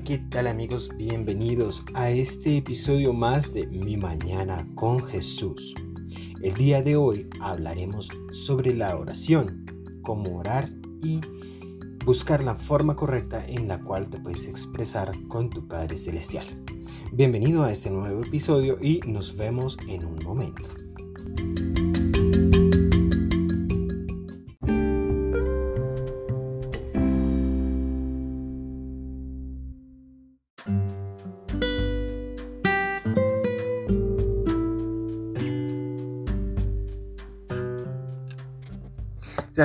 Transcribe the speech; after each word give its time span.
¿qué 0.00 0.18
tal 0.18 0.46
amigos? 0.46 0.90
Bienvenidos 0.96 1.84
a 1.94 2.10
este 2.10 2.56
episodio 2.56 3.12
más 3.12 3.52
de 3.52 3.66
Mi 3.66 3.96
Mañana 3.96 4.66
con 4.74 5.04
Jesús. 5.04 5.74
El 6.42 6.54
día 6.54 6.82
de 6.82 6.96
hoy 6.96 7.26
hablaremos 7.40 8.08
sobre 8.30 8.74
la 8.74 8.96
oración, 8.96 9.66
cómo 10.02 10.38
orar 10.38 10.68
y 11.02 11.20
buscar 12.04 12.42
la 12.42 12.54
forma 12.54 12.96
correcta 12.96 13.46
en 13.46 13.68
la 13.68 13.78
cual 13.78 14.08
te 14.08 14.18
puedes 14.18 14.46
expresar 14.48 15.12
con 15.28 15.50
tu 15.50 15.68
Padre 15.68 15.98
Celestial. 15.98 16.46
Bienvenido 17.12 17.62
a 17.62 17.70
este 17.70 17.90
nuevo 17.90 18.22
episodio 18.22 18.78
y 18.80 19.00
nos 19.06 19.36
vemos 19.36 19.76
en 19.88 20.06
un 20.06 20.24
momento. 20.24 20.81
Sean 30.64 30.92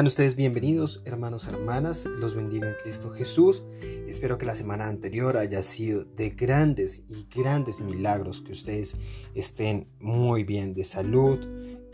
ustedes 0.05 0.35
bienvenidos, 0.35 1.01
hermanos, 1.05 1.47
hermanas. 1.47 2.05
Los 2.05 2.33
bendigo 2.33 2.65
en 2.65 2.73
Cristo 2.83 3.11
Jesús. 3.11 3.63
Espero 4.07 4.39
que 4.39 4.45
la 4.45 4.55
semana 4.55 4.87
anterior 4.87 5.37
haya 5.37 5.61
sido 5.61 6.03
de 6.03 6.31
grandes 6.31 7.03
y 7.07 7.27
grandes 7.33 7.79
milagros, 7.79 8.41
que 8.41 8.53
ustedes 8.53 8.95
estén 9.35 9.87
muy 9.99 10.43
bien 10.43 10.73
de 10.73 10.83
salud, 10.83 11.37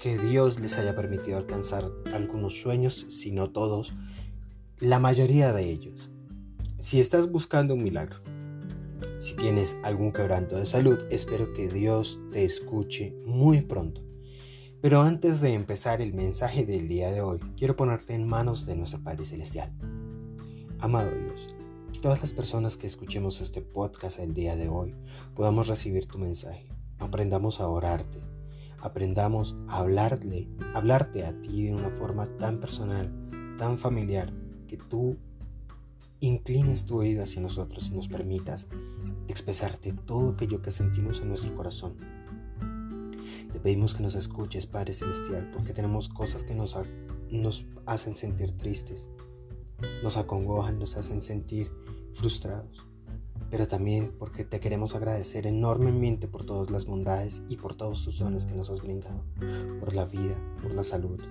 que 0.02 0.18
Dios 0.18 0.62
les 0.62 0.78
haya 0.78 0.96
permitido 0.96 1.38
alcanzar 1.38 1.84
algunos 2.14 2.62
sueños, 2.62 3.06
si 3.10 3.32
no 3.32 3.52
todos, 3.52 3.94
la 4.80 5.00
mayoría 5.00 5.52
de 5.52 5.70
ellos. 5.70 6.10
Si 6.80 7.00
estás 7.00 7.30
buscando 7.30 7.76
un 7.76 7.84
milagro, 7.84 8.33
si 9.24 9.36
tienes 9.36 9.80
algún 9.84 10.12
quebranto 10.12 10.58
de 10.58 10.66
salud, 10.66 11.00
espero 11.10 11.54
que 11.54 11.68
Dios 11.68 12.20
te 12.32 12.44
escuche 12.46 13.16
muy 13.26 13.62
pronto 13.62 14.04
pero 14.84 15.00
antes 15.00 15.40
de 15.40 15.54
empezar 15.54 16.02
el 16.02 16.14
mensaje 16.14 16.66
del 16.66 16.90
día 16.90 17.10
de 17.10 17.22
hoy, 17.22 17.40
quiero 17.56 17.78
ponerte 17.78 18.16
en 18.16 18.28
manos 18.28 18.66
de 18.66 18.76
nuestro 18.76 19.02
Padre 19.02 19.26
Celestial. 19.26 19.72
Amado 20.80 21.10
Dios, 21.10 21.56
que 21.94 22.02
todas 22.02 22.20
las 22.20 22.34
personas 22.34 22.76
que 22.76 22.86
escuchemos 22.86 23.40
este 23.40 23.62
podcast 23.62 24.20
el 24.20 24.34
día 24.34 24.58
de 24.58 24.68
hoy 24.68 24.94
podamos 25.36 25.70
recibir 25.70 26.06
tu 26.06 26.18
mensaje. 26.18 26.68
Aprendamos 27.00 27.62
a 27.62 27.70
orarte, 27.70 28.20
aprendamos 28.78 29.56
a 29.70 29.78
hablarle, 29.78 30.50
hablarte 30.74 31.26
a 31.26 31.40
ti 31.40 31.68
de 31.68 31.76
una 31.76 31.92
forma 31.92 32.26
tan 32.38 32.60
personal, 32.60 33.56
tan 33.58 33.80
familiar, 33.80 34.34
que 34.68 34.76
tú 34.76 35.16
inclines 36.26 36.86
tu 36.86 37.00
oído 37.00 37.24
hacia 37.24 37.42
nosotros 37.42 37.90
y 37.92 37.96
nos 37.96 38.08
permitas 38.08 38.68
expresarte 39.28 39.94
todo 39.94 40.32
aquello 40.32 40.62
que 40.62 40.72
sentimos 40.72 41.20
en 41.22 41.30
nuestro 41.30 41.56
corazón 41.56 41.96
te 43.54 43.60
pedimos 43.60 43.94
que 43.94 44.02
nos 44.02 44.16
escuches, 44.16 44.66
Padre 44.66 44.96
Celestial, 44.96 45.52
porque 45.52 45.74
tenemos 45.74 46.10
cosas 46.10 46.44
que 46.44 46.56
nos, 46.56 46.76
hacen 47.86 48.16
sentir 48.16 48.58
tristes, 48.58 49.10
nos 50.02 50.18
acongojan, 50.18 50.80
nos 50.80 50.98
hacen 50.98 51.22
sentir 51.22 51.72
frustrados, 52.14 52.88
pero 53.52 53.68
también 53.68 54.12
porque 54.18 54.44
te 54.44 54.60
queremos 54.60 54.96
agradecer 54.96 55.46
enormemente 55.46 56.28
por 56.28 56.48
todas 56.48 56.72
las 56.72 56.86
bondades 56.86 57.44
y 57.48 57.58
por 57.58 57.76
todos 57.76 58.04
tus 58.04 58.18
dones 58.18 58.48
que 58.48 58.56
nos 58.56 58.72
has 58.72 58.82
brindado, 58.82 59.24
por 59.80 59.94
la 59.94 60.06
vida, 60.06 60.36
por 60.64 60.74
la 60.74 60.84
salud, 60.84 61.22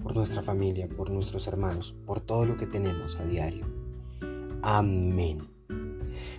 por 0.00 0.14
nuestra 0.14 0.42
familia, 0.42 0.88
por 0.88 1.10
nuestros 1.10 1.48
hermanos, 1.48 1.96
por 2.06 2.20
todo 2.20 2.46
lo 2.46 2.56
que 2.56 2.68
tenemos 2.68 3.16
a 3.16 3.24
diario. 3.24 3.83
Amén. 4.66 5.46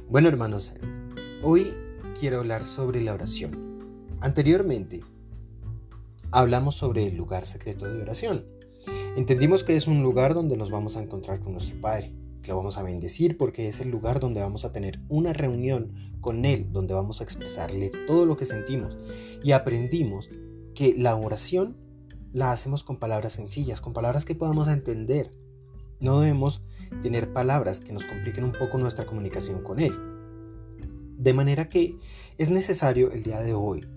Bueno 0.10 0.30
hermanos, 0.30 0.74
hoy 1.44 1.76
quiero 2.20 2.40
hablar 2.40 2.66
sobre 2.66 3.00
la 3.02 3.14
oración. 3.14 3.86
Anteriormente 4.20 5.02
hablamos 6.32 6.74
sobre 6.74 7.06
el 7.06 7.18
lugar 7.18 7.46
secreto 7.46 7.88
de 7.88 8.02
oración. 8.02 8.44
Entendimos 9.16 9.64
que 9.64 9.76
es 9.76 9.86
un 9.86 10.02
lugar 10.02 10.34
donde 10.34 10.58
nos 10.58 10.72
vamos 10.72 10.98
a 10.98 11.04
encontrar 11.04 11.40
con 11.40 11.54
nuestro 11.54 11.80
Padre, 11.80 12.16
que 12.42 12.50
lo 12.50 12.58
vamos 12.58 12.80
a 12.80 12.82
bendecir 12.82 13.38
porque 13.38 13.68
es 13.68 13.80
el 13.80 13.92
lugar 13.92 14.20
donde 14.20 14.42
vamos 14.42 14.66
a 14.66 14.72
tener 14.72 15.02
una 15.08 15.32
reunión 15.32 15.94
con 16.20 16.46
Él, 16.46 16.72
donde 16.72 16.96
vamos 16.96 17.22
a 17.22 17.26
expresarle 17.26 17.92
todo 18.08 18.26
lo 18.26 18.38
que 18.38 18.48
sentimos. 18.48 18.98
Y 19.44 19.52
aprendimos 19.52 20.30
que 20.74 20.96
la 20.98 21.16
oración 21.16 21.78
la 22.34 22.52
hacemos 22.52 22.84
con 22.84 22.98
palabras 22.98 23.34
sencillas, 23.34 23.82
con 23.82 23.94
palabras 23.94 24.26
que 24.26 24.34
podamos 24.34 24.68
entender. 24.68 25.45
No 26.00 26.20
debemos 26.20 26.62
tener 27.02 27.32
palabras 27.32 27.80
que 27.80 27.94
nos 27.94 28.06
compliquen 28.06 28.44
un 28.44 28.52
poco 28.52 28.78
nuestra 28.78 29.06
comunicación 29.06 29.64
con 29.64 29.80
Él. 29.80 29.94
De 31.18 31.34
manera 31.34 31.70
que 31.70 31.98
es 32.38 32.50
necesario 32.50 33.12
el 33.12 33.24
día 33.24 33.42
de 33.42 33.54
hoy 33.54 33.88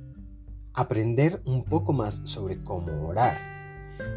aprender 0.75 1.43
un 1.45 1.65
poco 1.65 1.93
más 1.93 2.23
sobre 2.25 2.63
cómo 2.63 3.09
orar. 3.09 3.37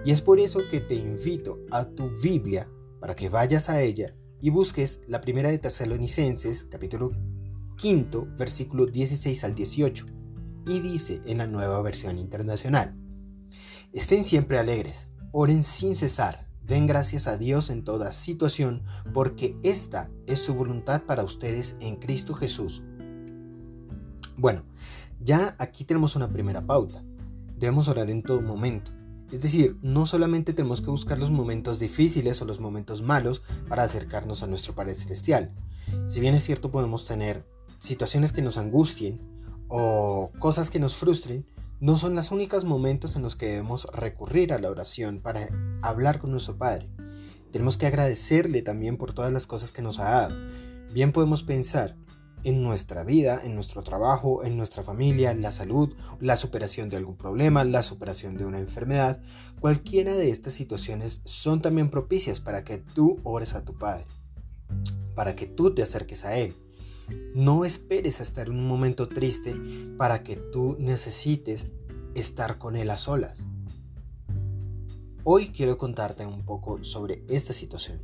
Y 0.05 0.11
es 0.11 0.21
por 0.21 0.39
eso 0.39 0.59
que 0.69 0.79
te 0.79 0.93
invito 0.93 1.57
a 1.71 1.85
tu 1.85 2.09
Biblia 2.21 2.69
para 2.99 3.15
que 3.15 3.29
vayas 3.29 3.67
a 3.69 3.81
ella 3.81 4.15
y 4.39 4.51
busques 4.51 5.01
la 5.07 5.21
primera 5.21 5.49
de 5.49 5.57
Tesalonicenses, 5.57 6.65
capítulo 6.65 7.11
5, 7.77 8.27
versículo 8.37 8.85
16 8.85 9.43
al 9.43 9.55
18. 9.55 10.05
Y 10.67 10.79
dice 10.81 11.21
en 11.25 11.39
la 11.39 11.47
nueva 11.47 11.81
versión 11.81 12.19
internacional, 12.19 12.95
estén 13.91 14.23
siempre 14.23 14.59
alegres, 14.59 15.07
oren 15.31 15.63
sin 15.63 15.95
cesar, 15.95 16.47
den 16.65 16.87
gracias 16.87 17.27
a 17.27 17.37
Dios 17.37 17.69
en 17.69 17.83
toda 17.83 18.11
situación, 18.11 18.83
porque 19.13 19.57
esta 19.63 20.09
es 20.27 20.39
su 20.39 20.53
voluntad 20.53 21.03
para 21.03 21.23
ustedes 21.23 21.75
en 21.79 21.97
Cristo 21.97 22.33
Jesús. 22.33 22.83
Bueno, 24.37 24.63
ya 25.19 25.55
aquí 25.59 25.85
tenemos 25.85 26.15
una 26.15 26.29
primera 26.29 26.65
pauta. 26.65 27.03
Debemos 27.57 27.87
orar 27.87 28.09
en 28.09 28.23
todo 28.23 28.41
momento. 28.41 28.91
Es 29.31 29.39
decir, 29.39 29.77
no 29.81 30.05
solamente 30.05 30.53
tenemos 30.53 30.81
que 30.81 30.89
buscar 30.89 31.17
los 31.19 31.31
momentos 31.31 31.79
difíciles 31.79 32.41
o 32.41 32.45
los 32.45 32.59
momentos 32.59 33.01
malos 33.01 33.41
para 33.69 33.83
acercarnos 33.83 34.43
a 34.43 34.47
nuestro 34.47 34.73
Padre 34.73 34.95
Celestial. 34.95 35.53
Si 36.05 36.19
bien 36.19 36.35
es 36.35 36.43
cierto 36.43 36.71
podemos 36.71 37.07
tener 37.07 37.45
situaciones 37.77 38.33
que 38.33 38.41
nos 38.41 38.57
angustien 38.57 39.21
o 39.67 40.31
cosas 40.39 40.69
que 40.69 40.79
nos 40.79 40.95
frustren, 40.95 41.45
no 41.81 41.97
son 41.97 42.13
los 42.13 42.29
únicos 42.29 42.63
momentos 42.63 43.15
en 43.15 43.23
los 43.23 43.35
que 43.35 43.47
debemos 43.47 43.87
recurrir 43.91 44.53
a 44.53 44.59
la 44.59 44.69
oración 44.69 45.19
para 45.19 45.49
hablar 45.81 46.19
con 46.19 46.29
nuestro 46.29 46.55
Padre. 46.55 46.87
Tenemos 47.51 47.75
que 47.75 47.87
agradecerle 47.87 48.61
también 48.61 48.97
por 48.97 49.13
todas 49.13 49.33
las 49.33 49.47
cosas 49.47 49.71
que 49.71 49.81
nos 49.81 49.99
ha 49.99 50.11
dado. 50.11 50.35
Bien 50.93 51.11
podemos 51.11 51.41
pensar, 51.41 51.97
en 52.43 52.61
nuestra 52.61 53.03
vida, 53.03 53.41
en 53.43 53.55
nuestro 53.55 53.81
trabajo, 53.81 54.43
en 54.43 54.57
nuestra 54.57 54.83
familia, 54.83 55.33
la 55.33 55.51
salud, 55.51 55.95
la 56.19 56.37
superación 56.37 56.87
de 56.89 56.97
algún 56.97 57.17
problema, 57.17 57.63
la 57.63 57.81
superación 57.81 58.37
de 58.37 58.45
una 58.45 58.59
enfermedad, 58.59 59.19
cualquiera 59.59 60.13
de 60.13 60.29
estas 60.29 60.53
situaciones 60.53 61.21
son 61.25 61.61
también 61.61 61.89
propicias 61.89 62.39
para 62.39 62.63
que 62.63 62.77
tú 62.77 63.19
ores 63.23 63.55
a 63.55 63.63
tu 63.63 63.77
Padre, 63.77 64.05
para 65.15 65.35
que 65.35 65.47
tú 65.47 65.73
te 65.73 65.81
acerques 65.81 66.25
a 66.25 66.37
Él. 66.37 66.55
No 67.33 67.65
esperes 67.65 68.19
a 68.19 68.23
estar 68.23 68.47
en 68.47 68.55
un 68.55 68.67
momento 68.67 69.07
triste 69.07 69.55
para 69.97 70.23
que 70.23 70.35
tú 70.35 70.75
necesites 70.79 71.67
estar 72.15 72.57
con 72.57 72.75
Él 72.75 72.89
a 72.89 72.97
solas. 72.97 73.45
Hoy 75.23 75.49
quiero 75.49 75.77
contarte 75.77 76.25
un 76.25 76.43
poco 76.43 76.83
sobre 76.83 77.23
esta 77.27 77.53
situación. 77.53 78.01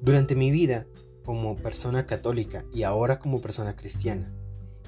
Durante 0.00 0.34
mi 0.34 0.50
vida 0.50 0.86
como 1.28 1.56
persona 1.56 2.06
católica 2.06 2.64
y 2.72 2.84
ahora 2.84 3.18
como 3.18 3.42
persona 3.42 3.76
cristiana. 3.76 4.32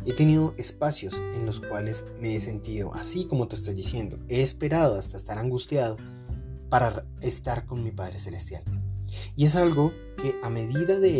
He 0.07 0.15
tenido 0.15 0.55
espacios 0.57 1.21
en 1.35 1.45
los 1.45 1.61
cuales 1.61 2.07
me 2.19 2.35
he 2.35 2.41
sentido 2.41 2.95
así 2.95 3.27
como 3.27 3.47
te 3.47 3.57
estoy 3.57 3.75
diciendo. 3.75 4.19
He 4.29 4.41
esperado 4.41 4.97
hasta 4.97 5.19
estar 5.19 5.37
angustiado 5.39 5.99
para 6.71 7.05
estar 7.21 7.67
con 7.67 7.85
mi 7.85 7.91
Padre 7.91 8.21
Celestial. 8.21 8.63
Y 9.37 9.45
es 9.45 9.57
algo 9.57 9.93
que 10.17 10.37
a 10.43 10.49
medida 10.49 10.99
de 10.99 11.19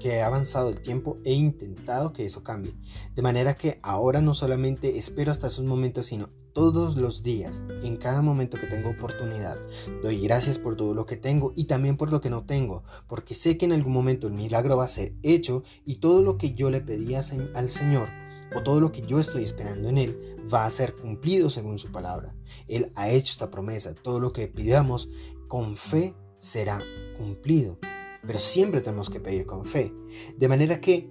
que 0.00 0.20
ha 0.20 0.26
avanzado 0.26 0.68
el 0.68 0.80
tiempo 0.80 1.18
he 1.24 1.32
intentado 1.32 2.12
que 2.12 2.26
eso 2.26 2.42
cambie. 2.42 2.74
De 3.14 3.22
manera 3.22 3.54
que 3.54 3.78
ahora 3.82 4.20
no 4.20 4.34
solamente 4.34 4.98
espero 4.98 5.30
hasta 5.30 5.46
esos 5.46 5.64
momentos, 5.64 6.06
sino 6.06 6.30
todos 6.52 6.96
los 6.96 7.22
días, 7.22 7.62
en 7.84 7.96
cada 7.96 8.22
momento 8.22 8.58
que 8.58 8.66
tengo 8.66 8.90
oportunidad, 8.90 9.56
doy 10.02 10.20
gracias 10.20 10.58
por 10.58 10.76
todo 10.76 10.94
lo 10.94 11.06
que 11.06 11.16
tengo 11.16 11.52
y 11.54 11.66
también 11.66 11.96
por 11.96 12.10
lo 12.10 12.20
que 12.20 12.30
no 12.30 12.44
tengo, 12.44 12.82
porque 13.06 13.34
sé 13.34 13.56
que 13.56 13.66
en 13.66 13.72
algún 13.72 13.92
momento 13.92 14.26
el 14.26 14.32
milagro 14.32 14.76
va 14.76 14.84
a 14.84 14.88
ser 14.88 15.14
hecho 15.22 15.62
y 15.84 15.96
todo 15.96 16.22
lo 16.22 16.38
que 16.38 16.54
yo 16.54 16.70
le 16.70 16.80
pedí 16.80 17.14
al 17.14 17.70
Señor 17.70 18.08
o 18.56 18.62
todo 18.62 18.80
lo 18.80 18.90
que 18.90 19.02
yo 19.02 19.20
estoy 19.20 19.44
esperando 19.44 19.88
en 19.88 19.98
Él 19.98 20.36
va 20.52 20.66
a 20.66 20.70
ser 20.70 20.94
cumplido 20.94 21.50
según 21.50 21.78
su 21.78 21.92
palabra. 21.92 22.34
Él 22.66 22.90
ha 22.96 23.10
hecho 23.10 23.32
esta 23.32 23.50
promesa, 23.50 23.94
todo 23.94 24.18
lo 24.18 24.32
que 24.32 24.48
pidamos 24.48 25.08
con 25.46 25.76
fe 25.76 26.14
será 26.36 26.82
cumplido, 27.16 27.78
pero 28.26 28.38
siempre 28.38 28.80
tenemos 28.80 29.10
que 29.10 29.20
pedir 29.20 29.46
con 29.46 29.64
fe. 29.64 29.92
De 30.36 30.48
manera 30.48 30.80
que, 30.80 31.10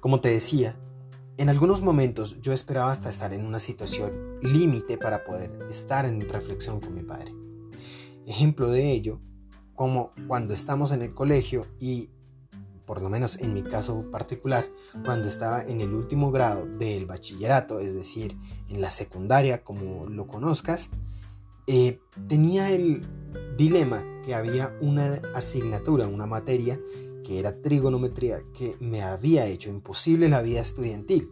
como 0.00 0.20
te 0.20 0.30
decía, 0.30 0.76
en 1.36 1.48
algunos 1.48 1.82
momentos 1.82 2.40
yo 2.40 2.52
esperaba 2.52 2.92
hasta 2.92 3.10
estar 3.10 3.32
en 3.32 3.44
una 3.44 3.60
situación 3.60 4.38
límite 4.40 4.96
para 4.96 5.24
poder 5.24 5.66
estar 5.68 6.06
en 6.06 6.26
reflexión 6.28 6.80
con 6.80 6.94
mi 6.94 7.02
padre. 7.02 7.34
Ejemplo 8.26 8.70
de 8.70 8.90
ello, 8.90 9.20
como 9.74 10.12
cuando 10.26 10.54
estamos 10.54 10.92
en 10.92 11.02
el 11.02 11.14
colegio 11.14 11.66
y 11.78 12.10
por 12.86 13.02
lo 13.02 13.10
menos 13.10 13.38
en 13.40 13.52
mi 13.52 13.64
caso 13.64 14.10
particular, 14.12 14.64
cuando 15.04 15.28
estaba 15.28 15.62
en 15.62 15.80
el 15.80 15.92
último 15.92 16.30
grado 16.30 16.66
del 16.66 17.04
bachillerato, 17.04 17.80
es 17.80 17.92
decir, 17.92 18.38
en 18.68 18.80
la 18.80 18.90
secundaria, 18.90 19.64
como 19.64 20.06
lo 20.06 20.28
conozcas, 20.28 20.90
eh, 21.66 22.00
tenía 22.28 22.70
el 22.70 23.02
dilema 23.56 24.04
que 24.24 24.34
había 24.34 24.76
una 24.80 25.20
asignatura, 25.34 26.06
una 26.06 26.26
materia 26.26 26.80
que 27.24 27.38
era 27.38 27.60
trigonometría, 27.60 28.42
que 28.54 28.76
me 28.80 29.02
había 29.02 29.46
hecho 29.46 29.70
imposible 29.70 30.28
la 30.28 30.42
vida 30.42 30.60
estudiantil. 30.60 31.30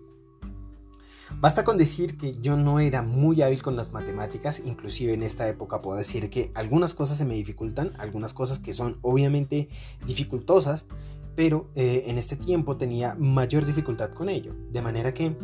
Basta 1.40 1.64
con 1.64 1.78
decir 1.78 2.16
que 2.16 2.38
yo 2.40 2.56
no 2.56 2.80
era 2.80 3.02
muy 3.02 3.42
hábil 3.42 3.62
con 3.62 3.76
las 3.76 3.92
matemáticas, 3.92 4.62
inclusive 4.64 5.14
en 5.14 5.22
esta 5.22 5.48
época 5.48 5.80
puedo 5.80 5.98
decir 5.98 6.30
que 6.30 6.50
algunas 6.54 6.94
cosas 6.94 7.18
se 7.18 7.24
me 7.24 7.34
dificultan, 7.34 7.92
algunas 7.98 8.32
cosas 8.32 8.58
que 8.58 8.72
son 8.72 8.98
obviamente 9.02 9.68
dificultosas, 10.06 10.86
pero 11.34 11.70
eh, 11.74 12.04
en 12.06 12.18
este 12.18 12.36
tiempo 12.36 12.76
tenía 12.76 13.14
mayor 13.16 13.66
dificultad 13.66 14.10
con 14.12 14.28
ello. 14.28 14.54
De 14.70 14.82
manera 14.82 15.12
que 15.12 15.36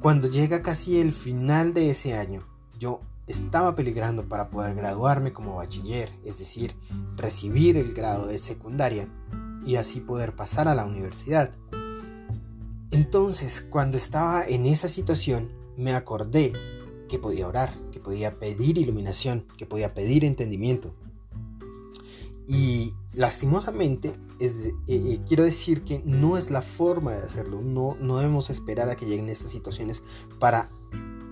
cuando 0.00 0.28
llega 0.28 0.62
casi 0.62 1.00
el 1.00 1.12
final 1.12 1.74
de 1.74 1.90
ese 1.90 2.14
año, 2.14 2.46
yo 2.78 3.00
estaba 3.26 3.74
peligrando 3.74 4.28
para 4.28 4.50
poder 4.50 4.74
graduarme 4.74 5.32
como 5.32 5.56
bachiller, 5.56 6.10
es 6.24 6.38
decir, 6.38 6.74
recibir 7.16 7.76
el 7.76 7.94
grado 7.94 8.26
de 8.26 8.38
secundaria 8.38 9.08
y 9.64 9.76
así 9.76 10.00
poder 10.00 10.36
pasar 10.36 10.68
a 10.68 10.74
la 10.74 10.84
universidad. 10.84 11.50
Entonces, 12.90 13.60
cuando 13.60 13.96
estaba 13.96 14.44
en 14.46 14.66
esa 14.66 14.88
situación, 14.88 15.50
me 15.76 15.94
acordé 15.94 16.52
que 17.08 17.18
podía 17.18 17.48
orar, 17.48 17.74
que 17.90 18.00
podía 18.00 18.38
pedir 18.38 18.78
iluminación, 18.78 19.46
que 19.56 19.66
podía 19.66 19.94
pedir 19.94 20.24
entendimiento. 20.24 20.94
Y 22.46 22.92
lastimosamente, 23.14 24.12
eh, 24.38 24.72
eh, 24.86 25.20
quiero 25.26 25.44
decir 25.44 25.82
que 25.82 26.02
no 26.04 26.36
es 26.36 26.50
la 26.50 26.60
forma 26.60 27.12
de 27.12 27.22
hacerlo, 27.22 27.62
no, 27.62 27.96
no 28.00 28.18
debemos 28.18 28.50
esperar 28.50 28.90
a 28.90 28.96
que 28.96 29.06
lleguen 29.06 29.28
estas 29.28 29.50
situaciones 29.50 30.02
para 30.38 30.70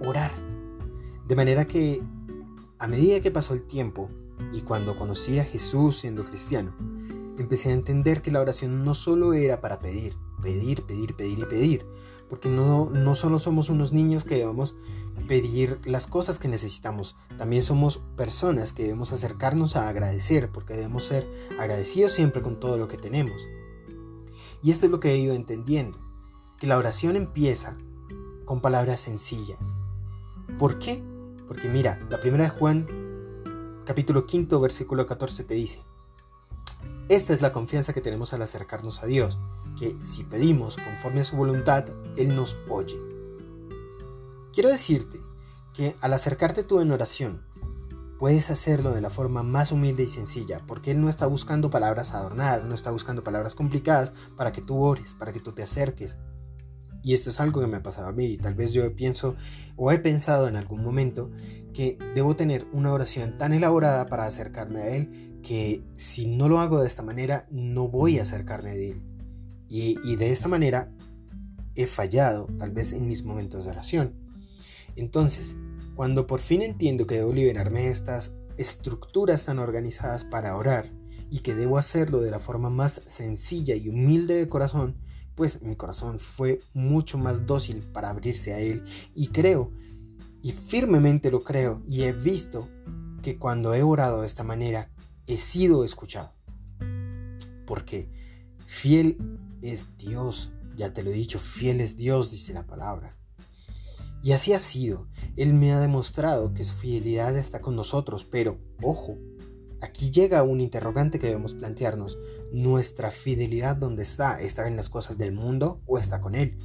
orar. 0.00 0.51
De 1.32 1.36
manera 1.36 1.66
que 1.66 2.02
a 2.78 2.86
medida 2.86 3.20
que 3.20 3.30
pasó 3.30 3.54
el 3.54 3.64
tiempo 3.64 4.10
y 4.52 4.60
cuando 4.60 4.98
conocí 4.98 5.38
a 5.38 5.44
Jesús 5.46 6.00
siendo 6.00 6.26
cristiano, 6.26 6.74
empecé 7.38 7.70
a 7.70 7.72
entender 7.72 8.20
que 8.20 8.30
la 8.30 8.42
oración 8.42 8.84
no 8.84 8.92
solo 8.92 9.32
era 9.32 9.62
para 9.62 9.78
pedir, 9.78 10.14
pedir, 10.42 10.82
pedir, 10.82 11.16
pedir 11.16 11.38
y 11.38 11.44
pedir. 11.46 11.86
Porque 12.28 12.50
no, 12.50 12.90
no 12.90 13.14
solo 13.14 13.38
somos 13.38 13.70
unos 13.70 13.94
niños 13.94 14.24
que 14.24 14.36
debemos 14.36 14.76
pedir 15.26 15.80
las 15.86 16.06
cosas 16.06 16.38
que 16.38 16.48
necesitamos, 16.48 17.16
también 17.38 17.62
somos 17.62 18.02
personas 18.14 18.74
que 18.74 18.82
debemos 18.82 19.10
acercarnos 19.14 19.74
a 19.74 19.88
agradecer, 19.88 20.50
porque 20.52 20.74
debemos 20.74 21.04
ser 21.04 21.26
agradecidos 21.58 22.12
siempre 22.12 22.42
con 22.42 22.60
todo 22.60 22.76
lo 22.76 22.88
que 22.88 22.98
tenemos. 22.98 23.48
Y 24.62 24.70
esto 24.70 24.84
es 24.84 24.92
lo 24.92 25.00
que 25.00 25.12
he 25.12 25.16
ido 25.16 25.32
entendiendo, 25.32 25.98
que 26.58 26.66
la 26.66 26.76
oración 26.76 27.16
empieza 27.16 27.78
con 28.44 28.60
palabras 28.60 29.00
sencillas. 29.00 29.76
¿Por 30.58 30.78
qué? 30.78 31.02
Porque 31.52 31.68
mira, 31.68 32.00
la 32.08 32.18
primera 32.18 32.44
de 32.44 32.48
Juan, 32.48 32.86
capítulo 33.84 34.24
5, 34.26 34.58
versículo 34.58 35.04
14 35.04 35.44
te 35.44 35.52
dice, 35.52 35.82
esta 37.10 37.34
es 37.34 37.42
la 37.42 37.52
confianza 37.52 37.92
que 37.92 38.00
tenemos 38.00 38.32
al 38.32 38.40
acercarnos 38.40 39.02
a 39.02 39.06
Dios, 39.06 39.38
que 39.78 39.94
si 40.00 40.24
pedimos 40.24 40.78
conforme 40.78 41.20
a 41.20 41.24
su 41.24 41.36
voluntad, 41.36 41.84
Él 42.16 42.34
nos 42.34 42.56
oye. 42.70 42.98
Quiero 44.54 44.70
decirte 44.70 45.20
que 45.74 45.94
al 46.00 46.14
acercarte 46.14 46.64
tú 46.64 46.80
en 46.80 46.90
oración, 46.90 47.42
puedes 48.18 48.48
hacerlo 48.48 48.92
de 48.92 49.02
la 49.02 49.10
forma 49.10 49.42
más 49.42 49.72
humilde 49.72 50.04
y 50.04 50.08
sencilla, 50.08 50.62
porque 50.66 50.92
Él 50.92 51.02
no 51.02 51.10
está 51.10 51.26
buscando 51.26 51.68
palabras 51.68 52.14
adornadas, 52.14 52.64
no 52.64 52.72
está 52.72 52.90
buscando 52.90 53.22
palabras 53.22 53.54
complicadas 53.54 54.14
para 54.38 54.52
que 54.52 54.62
tú 54.62 54.82
ores, 54.82 55.14
para 55.16 55.34
que 55.34 55.40
tú 55.40 55.52
te 55.52 55.62
acerques. 55.62 56.16
Y 57.02 57.14
esto 57.14 57.30
es 57.30 57.40
algo 57.40 57.60
que 57.60 57.66
me 57.66 57.78
ha 57.78 57.82
pasado 57.82 58.08
a 58.08 58.12
mí, 58.12 58.26
y 58.26 58.38
tal 58.38 58.54
vez 58.54 58.72
yo 58.72 58.94
pienso 58.94 59.34
o 59.76 59.90
he 59.90 59.98
pensado 59.98 60.48
en 60.48 60.56
algún 60.56 60.82
momento 60.82 61.30
que 61.72 61.98
debo 62.14 62.36
tener 62.36 62.66
una 62.72 62.92
oración 62.92 63.38
tan 63.38 63.52
elaborada 63.52 64.06
para 64.06 64.26
acercarme 64.26 64.80
a 64.80 64.88
Él 64.96 65.40
que 65.42 65.82
si 65.96 66.26
no 66.26 66.48
lo 66.48 66.60
hago 66.60 66.80
de 66.80 66.86
esta 66.86 67.02
manera 67.02 67.46
no 67.50 67.88
voy 67.88 68.18
a 68.18 68.22
acercarme 68.22 68.70
a 68.70 68.74
Él. 68.74 69.02
Y, 69.68 70.16
de 70.16 70.30
esta 70.30 70.48
manera 70.48 70.92
he 71.74 71.86
fallado 71.86 72.46
tal 72.58 72.72
vez 72.72 72.92
en 72.92 73.08
mis 73.08 73.24
momentos 73.24 73.64
de 73.64 73.70
oración. 73.70 74.14
Entonces, 74.96 75.56
cuando 75.94 76.26
por 76.26 76.40
fin 76.40 76.60
entiendo 76.60 77.06
que 77.06 77.16
debo 77.16 77.32
liberarme 77.32 77.84
de 77.84 77.90
estas 77.90 78.32
estructuras 78.58 79.46
tan 79.46 79.58
organizadas 79.58 80.24
para 80.24 80.56
orar 80.56 80.92
y 81.30 81.38
que 81.38 81.54
debo 81.54 81.78
hacerlo 81.78 82.20
de 82.20 82.30
la 82.30 82.38
forma 82.38 82.68
más 82.68 83.00
sencilla 83.06 83.74
y 83.74 83.88
humilde 83.88 84.34
de 84.34 84.48
corazón, 84.48 84.98
pues 85.42 85.60
mi 85.60 85.74
corazón 85.74 86.20
fue 86.20 86.60
mucho 86.72 87.18
más 87.18 87.46
dócil 87.46 87.78
para 87.78 88.10
abrirse 88.10 88.54
a 88.54 88.60
Él 88.60 88.84
y 89.12 89.26
creo, 89.26 89.72
y 90.40 90.52
firmemente 90.52 91.32
lo 91.32 91.42
creo, 91.42 91.82
y 91.88 92.04
he 92.04 92.12
visto 92.12 92.68
que 93.24 93.40
cuando 93.40 93.74
he 93.74 93.82
orado 93.82 94.20
de 94.20 94.28
esta 94.28 94.44
manera, 94.44 94.92
he 95.26 95.38
sido 95.38 95.82
escuchado. 95.82 96.32
Porque 97.66 98.08
fiel 98.66 99.18
es 99.62 99.88
Dios. 99.98 100.52
Ya 100.76 100.92
te 100.92 101.02
lo 101.02 101.10
he 101.10 101.14
dicho, 101.14 101.40
fiel 101.40 101.80
es 101.80 101.96
Dios, 101.96 102.30
dice 102.30 102.54
la 102.54 102.68
palabra. 102.68 103.18
Y 104.22 104.30
así 104.30 104.52
ha 104.52 104.60
sido. 104.60 105.08
Él 105.34 105.54
me 105.54 105.72
ha 105.72 105.80
demostrado 105.80 106.54
que 106.54 106.62
su 106.62 106.74
fidelidad 106.74 107.36
está 107.36 107.60
con 107.60 107.74
nosotros, 107.74 108.22
pero, 108.22 108.60
ojo, 108.80 109.18
aquí 109.82 110.10
llega 110.10 110.42
un 110.42 110.60
interrogante 110.60 111.18
que 111.18 111.26
debemos 111.26 111.54
plantearnos. 111.54 112.18
¿Nuestra 112.52 113.10
fidelidad 113.10 113.76
dónde 113.76 114.04
está? 114.04 114.40
¿Está 114.40 114.66
en 114.68 114.76
las 114.76 114.88
cosas 114.88 115.18
del 115.18 115.32
mundo 115.32 115.82
o 115.86 115.98
está 115.98 116.20
con 116.20 116.34
Él? 116.34 116.56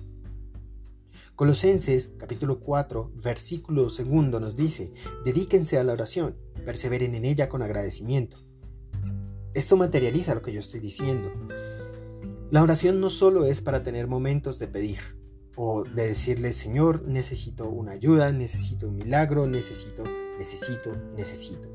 Colosenses 1.35 2.13
capítulo 2.17 2.59
4, 2.59 3.11
versículo 3.15 3.89
segundo 3.89 4.39
nos 4.39 4.55
dice, 4.55 4.91
dedíquense 5.23 5.77
a 5.77 5.83
la 5.83 5.93
oración, 5.93 6.35
perseveren 6.65 7.15
en 7.15 7.25
ella 7.25 7.49
con 7.49 7.61
agradecimiento. 7.61 8.37
Esto 9.53 9.77
materializa 9.77 10.35
lo 10.35 10.41
que 10.41 10.53
yo 10.53 10.59
estoy 10.59 10.79
diciendo. 10.79 11.31
La 12.49 12.63
oración 12.63 12.99
no 12.99 13.09
solo 13.09 13.45
es 13.45 13.61
para 13.61 13.83
tener 13.83 14.07
momentos 14.07 14.57
de 14.57 14.67
pedir 14.67 14.99
o 15.55 15.83
de 15.83 16.07
decirle, 16.07 16.53
Señor, 16.53 17.03
necesito 17.07 17.67
una 17.69 17.91
ayuda, 17.91 18.31
necesito 18.31 18.87
un 18.87 18.95
milagro, 18.95 19.47
necesito, 19.47 20.03
necesito, 20.37 20.91
necesito. 21.15 21.69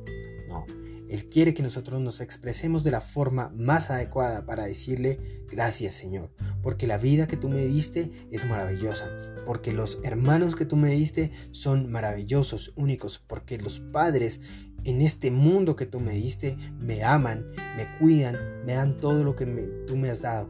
No, 0.48 0.64
Él 1.12 1.28
quiere 1.28 1.52
que 1.52 1.62
nosotros 1.62 2.00
nos 2.00 2.22
expresemos 2.22 2.84
de 2.84 2.90
la 2.90 3.02
forma 3.02 3.50
más 3.54 3.90
adecuada 3.90 4.46
para 4.46 4.64
decirle, 4.64 5.44
gracias 5.46 5.92
Señor, 5.92 6.30
porque 6.62 6.86
la 6.86 6.96
vida 6.96 7.26
que 7.26 7.36
tú 7.36 7.50
me 7.50 7.66
diste 7.66 8.10
es 8.30 8.46
maravillosa, 8.46 9.10
porque 9.44 9.74
los 9.74 9.98
hermanos 10.04 10.56
que 10.56 10.64
tú 10.64 10.76
me 10.76 10.92
diste 10.92 11.30
son 11.50 11.92
maravillosos, 11.92 12.72
únicos, 12.76 13.18
porque 13.18 13.58
los 13.58 13.78
padres 13.78 14.40
en 14.84 15.02
este 15.02 15.30
mundo 15.30 15.76
que 15.76 15.84
tú 15.84 16.00
me 16.00 16.12
diste 16.12 16.56
me 16.78 17.04
aman, 17.04 17.44
me 17.76 17.98
cuidan, 17.98 18.64
me 18.64 18.72
dan 18.72 18.96
todo 18.96 19.22
lo 19.22 19.36
que 19.36 19.44
tú 19.86 19.98
me 19.98 20.08
has 20.08 20.22
dado. 20.22 20.48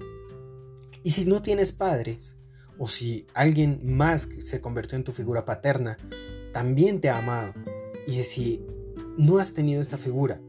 Y 1.03 1.11
si 1.11 1.25
no 1.25 1.43
tienes 1.43 1.73
padres, 1.73 2.37
o 2.79 2.87
si 2.87 3.27
alguien 3.35 3.81
más 3.83 4.29
se 4.39 4.61
convirtió 4.61 4.97
en 4.97 5.03
tu 5.03 5.11
figura 5.11 5.45
paterna, 5.45 5.97
también 6.53 7.01
te 7.01 7.11
ha 7.11 7.19
amado. 7.19 7.53
Y 8.07 8.23
si 8.23 8.65
no 9.17 9.39
has 9.39 9.55
tenido 9.55 9.81
esta 9.81 9.99
figura, 9.99 10.41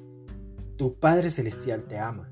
tu 0.77 0.99
Padre 0.99 1.29
Celestial 1.29 1.85
te 1.85 1.97
ama. 1.97 2.31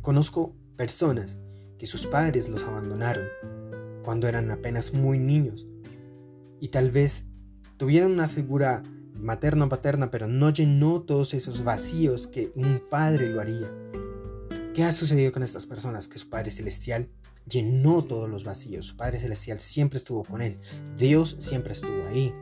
Conozco 0.00 0.54
personas 0.76 1.38
que 1.78 1.86
sus 1.86 2.06
padres 2.06 2.48
los 2.48 2.64
abandonaron 2.64 3.26
cuando 4.02 4.28
eran 4.28 4.50
apenas 4.50 4.92
muy 4.92 5.18
niños 5.18 5.66
y 6.60 6.68
tal 6.68 6.90
vez 6.90 7.24
tuvieron 7.76 8.12
una 8.12 8.28
figura 8.28 8.82
materna 9.14 9.66
o 9.66 9.68
paterna, 9.68 10.10
pero 10.10 10.28
no 10.28 10.50
llenó 10.50 11.02
todos 11.02 11.34
esos 11.34 11.64
vacíos 11.64 12.26
que 12.26 12.52
un 12.54 12.80
padre 12.88 13.28
lo 13.28 13.40
haría. 13.40 13.70
¿Qué 14.74 14.84
ha 14.84 14.92
sucedido 14.92 15.32
con 15.32 15.42
estas 15.42 15.66
personas? 15.66 16.06
Que 16.06 16.18
su 16.18 16.28
Padre 16.28 16.52
Celestial 16.52 17.08
llenó 17.48 18.04
todos 18.04 18.30
los 18.30 18.44
vacíos. 18.44 18.86
Su 18.86 18.96
Padre 18.96 19.18
Celestial 19.18 19.58
siempre 19.58 19.96
estuvo 19.96 20.22
con 20.22 20.40
él. 20.40 20.54
Dios 20.96 21.36
siempre 21.40 21.72
estuvo 21.72 22.06
ahí. 22.06 22.32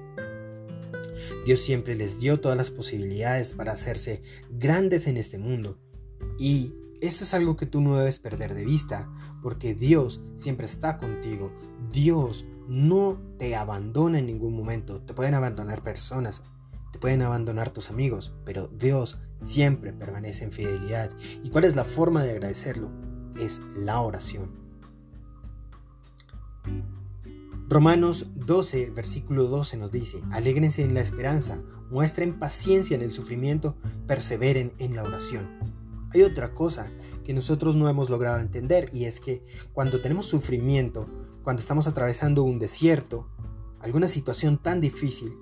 Dios 1.45 1.61
siempre 1.61 1.95
les 1.95 2.19
dio 2.19 2.41
todas 2.41 2.57
las 2.57 2.71
posibilidades 2.71 3.55
para 3.55 3.73
hacerse 3.73 4.23
grandes 4.51 5.07
en 5.07 5.17
este 5.17 5.39
mundo. 5.39 5.79
Y 6.39 6.75
esto 7.01 7.25
es 7.25 7.35
algo 7.35 7.57
que 7.57 7.67
tú 7.67 7.81
no 7.81 7.97
debes 7.97 8.19
perder 8.19 8.55
de 8.55 8.65
vista, 8.65 9.11
porque 9.43 9.75
Dios 9.75 10.21
siempre 10.35 10.67
está 10.67 10.97
contigo. 10.99 11.53
Dios 11.93 12.47
no 12.69 13.21
te 13.39 13.55
abandona 13.55 14.19
en 14.19 14.27
ningún 14.27 14.55
momento. 14.57 15.01
Te 15.03 15.15
pueden 15.15 15.35
abandonar 15.35 15.83
personas, 15.83 16.43
te 16.93 16.99
pueden 16.99 17.23
abandonar 17.23 17.71
tus 17.71 17.91
amigos, 17.91 18.33
pero 18.45 18.69
Dios 18.69 19.19
siempre 19.39 19.93
permanece 19.93 20.45
en 20.45 20.53
fidelidad. 20.53 21.11
¿Y 21.43 21.51
cuál 21.51 21.65
es 21.65 21.77
la 21.77 21.85
forma 21.85 22.23
de 22.23 22.31
agradecerlo? 22.31 22.91
Es 23.39 23.61
la 23.77 24.01
oración. 24.01 24.51
Romanos 27.69 28.27
12, 28.37 28.91
versículo 28.91 29.49
12 29.49 29.77
nos 29.77 29.91
dice, 29.91 30.23
alégrense 30.31 30.85
en 30.85 30.95
la 30.95 31.01
esperanza, 31.01 31.61
muestren 31.91 32.39
paciencia 32.39 32.95
en 32.95 33.03
el 33.03 33.11
sufrimiento, 33.11 33.77
perseveren 34.07 34.73
en 34.79 34.95
la 34.95 35.03
oración. 35.03 35.49
Hay 36.15 36.23
otra 36.23 36.55
cosa 36.55 36.93
que 37.25 37.35
nosotros 37.35 37.75
no 37.75 37.89
hemos 37.89 38.09
logrado 38.09 38.39
entender 38.39 38.89
y 38.93 39.07
es 39.07 39.19
que 39.19 39.45
cuando 39.73 40.01
tenemos 40.01 40.27
sufrimiento, 40.27 41.09
cuando 41.43 41.61
estamos 41.61 41.89
atravesando 41.89 42.45
un 42.45 42.61
desierto, 42.61 43.29
alguna 43.81 44.07
situación 44.07 44.59
tan 44.59 44.81
difícil 44.81 45.37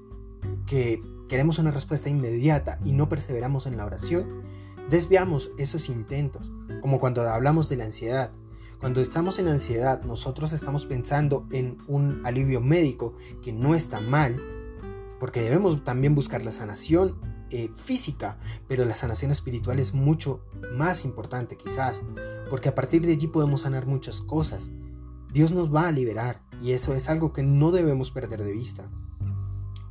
que 0.67 1.03
queremos 1.29 1.59
una 1.59 1.73
respuesta 1.73 2.09
inmediata 2.09 2.79
y 2.87 2.93
no 2.93 3.07
perseveramos 3.07 3.67
en 3.67 3.77
la 3.77 3.85
oración, 3.85 4.43
desviamos 4.89 5.51
esos 5.59 5.91
intentos, 5.91 6.51
como 6.81 6.99
cuando 6.99 7.21
hablamos 7.29 7.69
de 7.69 7.77
la 7.77 7.85
ansiedad. 7.85 8.33
Cuando 8.85 9.01
estamos 9.01 9.39
en 9.39 9.49
ansiedad, 9.49 10.03
nosotros 10.03 10.53
estamos 10.53 10.85
pensando 10.85 11.47
en 11.51 11.79
un 11.87 12.21
alivio 12.27 12.61
médico 12.61 13.15
que 13.43 13.51
no 13.51 13.75
está 13.75 13.99
mal, 13.99 14.39
porque 15.19 15.41
debemos 15.41 15.83
también 15.85 16.15
buscar 16.15 16.45
la 16.45 16.53
sanación 16.53 17.19
eh, 17.49 17.71
física, 17.75 18.37
pero 18.69 18.85
la 18.85 18.95
sanación 18.95 19.31
espiritual 19.31 19.79
es 19.79 19.95
mucho 19.95 20.45
más 20.75 21.07
importante 21.07 21.57
quizás, 21.57 22.03
porque 22.51 22.69
a 22.69 22.75
partir 22.75 23.07
de 23.07 23.13
allí 23.13 23.27
podemos 23.27 23.63
sanar 23.63 23.87
muchas 23.87 24.21
cosas. 24.21 24.71
Dios 25.33 25.53
nos 25.53 25.75
va 25.75 25.89
a 25.89 25.91
liberar 25.91 26.43
y 26.61 26.73
eso 26.73 26.93
es 26.93 27.09
algo 27.09 27.33
que 27.33 27.43
no 27.43 27.71
debemos 27.71 28.11
perder 28.11 28.45
de 28.45 28.53
vista. 28.53 28.91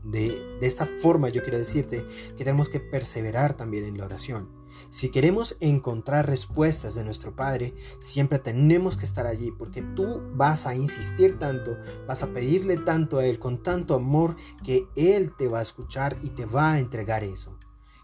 De, 0.03 0.39
de 0.59 0.67
esta 0.67 0.85
forma 0.85 1.29
yo 1.29 1.41
quiero 1.41 1.57
decirte 1.57 2.05
que 2.37 2.43
tenemos 2.43 2.69
que 2.69 2.79
perseverar 2.79 3.55
también 3.55 3.85
en 3.85 3.97
la 3.97 4.05
oración 4.05 4.62
si 4.89 5.09
queremos 5.09 5.57
encontrar 5.59 6.27
respuestas 6.27 6.95
de 6.95 7.03
nuestro 7.03 7.35
Padre, 7.35 7.73
siempre 7.99 8.39
tenemos 8.39 8.97
que 8.97 9.05
estar 9.05 9.25
allí 9.25 9.51
porque 9.51 9.81
tú 9.81 10.21
vas 10.33 10.65
a 10.65 10.75
insistir 10.75 11.39
tanto, 11.39 11.77
vas 12.07 12.23
a 12.23 12.27
pedirle 12.27 12.77
tanto 12.77 13.19
a 13.19 13.25
Él 13.25 13.39
con 13.39 13.61
tanto 13.61 13.95
amor 13.95 14.35
que 14.63 14.87
Él 14.95 15.35
te 15.35 15.47
va 15.47 15.59
a 15.59 15.63
escuchar 15.63 16.17
y 16.21 16.29
te 16.29 16.45
va 16.45 16.73
a 16.73 16.79
entregar 16.79 17.23
eso. 17.23 17.57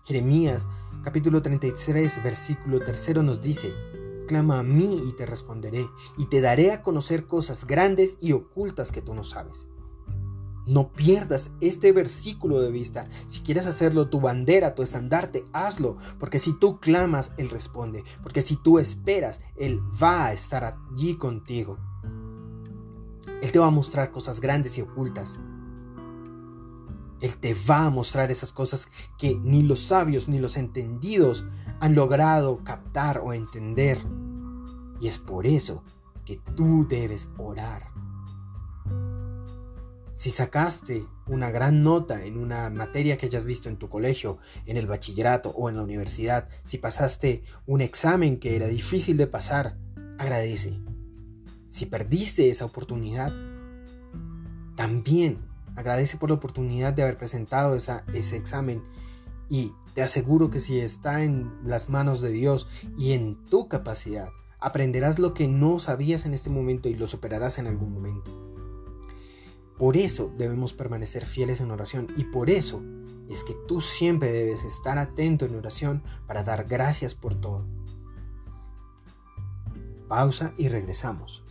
Jeremías 0.03 0.67
capítulo 1.03 1.41
33 1.41 2.23
versículo 2.23 2.79
3 2.79 3.17
nos 3.17 3.41
dice, 3.41 3.73
Clama 4.27 4.59
a 4.59 4.63
mí 4.63 5.01
y 5.07 5.13
te 5.13 5.25
responderé, 5.25 5.87
y 6.17 6.27
te 6.27 6.39
daré 6.39 6.71
a 6.71 6.83
conocer 6.83 7.25
cosas 7.25 7.65
grandes 7.65 8.17
y 8.21 8.33
ocultas 8.33 8.91
que 8.91 9.01
tú 9.01 9.15
no 9.15 9.23
sabes. 9.23 9.65
No 10.69 10.89
pierdas 10.93 11.49
este 11.61 11.91
versículo 11.91 12.61
de 12.61 12.69
vista. 12.69 13.07
Si 13.25 13.41
quieres 13.41 13.65
hacerlo 13.65 14.07
tu 14.07 14.21
bandera, 14.21 14.75
tu 14.75 14.83
estandarte, 14.83 15.43
hazlo. 15.51 15.97
Porque 16.19 16.37
si 16.37 16.57
tú 16.59 16.79
clamas, 16.79 17.31
Él 17.37 17.49
responde. 17.49 18.03
Porque 18.21 18.43
si 18.43 18.55
tú 18.55 18.77
esperas, 18.77 19.41
Él 19.55 19.81
va 20.01 20.27
a 20.27 20.33
estar 20.33 20.63
allí 20.63 21.17
contigo. 21.17 21.79
Él 23.41 23.51
te 23.51 23.57
va 23.57 23.65
a 23.65 23.71
mostrar 23.71 24.11
cosas 24.11 24.39
grandes 24.39 24.77
y 24.77 24.81
ocultas. 24.81 25.39
Él 27.19 27.35
te 27.37 27.55
va 27.67 27.87
a 27.87 27.89
mostrar 27.89 28.29
esas 28.29 28.53
cosas 28.53 28.89
que 29.17 29.33
ni 29.33 29.63
los 29.63 29.79
sabios 29.79 30.29
ni 30.29 30.37
los 30.37 30.55
entendidos 30.55 31.45
han 31.79 31.95
logrado 31.95 32.63
captar 32.63 33.21
o 33.23 33.33
entender. 33.33 33.97
Y 35.01 35.07
es 35.07 35.17
por 35.17 35.47
eso 35.47 35.83
que 36.25 36.39
tú 36.55 36.85
debes 36.87 37.27
orar. 37.39 37.89
Si 40.19 40.31
sacaste 40.31 41.05
una 41.27 41.49
gran 41.49 41.81
nota 41.81 42.25
en 42.25 42.37
una 42.37 42.69
materia 42.69 43.17
que 43.17 43.27
hayas 43.27 43.45
visto 43.45 43.69
en 43.69 43.77
tu 43.77 43.87
colegio, 43.87 44.37
en 44.65 44.75
el 44.75 44.85
bachillerato 44.85 45.51
o 45.51 45.69
en 45.69 45.77
la 45.77 45.81
universidad, 45.81 46.49
si 46.65 46.77
pasaste 46.77 47.41
un 47.65 47.79
examen 47.79 48.37
que 48.37 48.57
era 48.57 48.67
difícil 48.67 49.15
de 49.15 49.27
pasar, 49.27 49.77
agradece. 50.17 50.77
Si 51.69 51.85
perdiste 51.85 52.49
esa 52.49 52.65
oportunidad, 52.65 53.31
también 54.75 55.37
agradece 55.77 56.17
por 56.17 56.31
la 56.31 56.35
oportunidad 56.35 56.91
de 56.91 57.03
haber 57.03 57.17
presentado 57.17 57.77
ese 57.77 58.35
examen 58.35 58.83
y 59.47 59.71
te 59.93 60.01
aseguro 60.01 60.49
que 60.49 60.59
si 60.59 60.81
está 60.81 61.23
en 61.23 61.49
las 61.63 61.87
manos 61.87 62.19
de 62.19 62.31
Dios 62.31 62.67
y 62.97 63.13
en 63.13 63.45
tu 63.45 63.69
capacidad, 63.69 64.27
aprenderás 64.59 65.17
lo 65.17 65.33
que 65.33 65.47
no 65.47 65.79
sabías 65.79 66.25
en 66.25 66.33
este 66.33 66.49
momento 66.49 66.89
y 66.89 66.95
lo 66.95 67.07
superarás 67.07 67.57
en 67.57 67.67
algún 67.67 67.93
momento. 67.93 68.48
Por 69.79 69.95
eso 69.95 70.29
debemos 70.37 70.73
permanecer 70.73 71.25
fieles 71.25 71.61
en 71.61 71.71
oración 71.71 72.09
y 72.17 72.25
por 72.25 72.49
eso 72.49 72.83
es 73.29 73.45
que 73.45 73.55
tú 73.65 73.79
siempre 73.79 74.29
debes 74.29 74.65
estar 74.65 74.97
atento 74.97 75.45
en 75.45 75.55
oración 75.55 76.03
para 76.27 76.43
dar 76.43 76.65
gracias 76.65 77.15
por 77.15 77.39
todo. 77.39 77.65
Pausa 80.09 80.53
y 80.57 80.67
regresamos. 80.67 81.45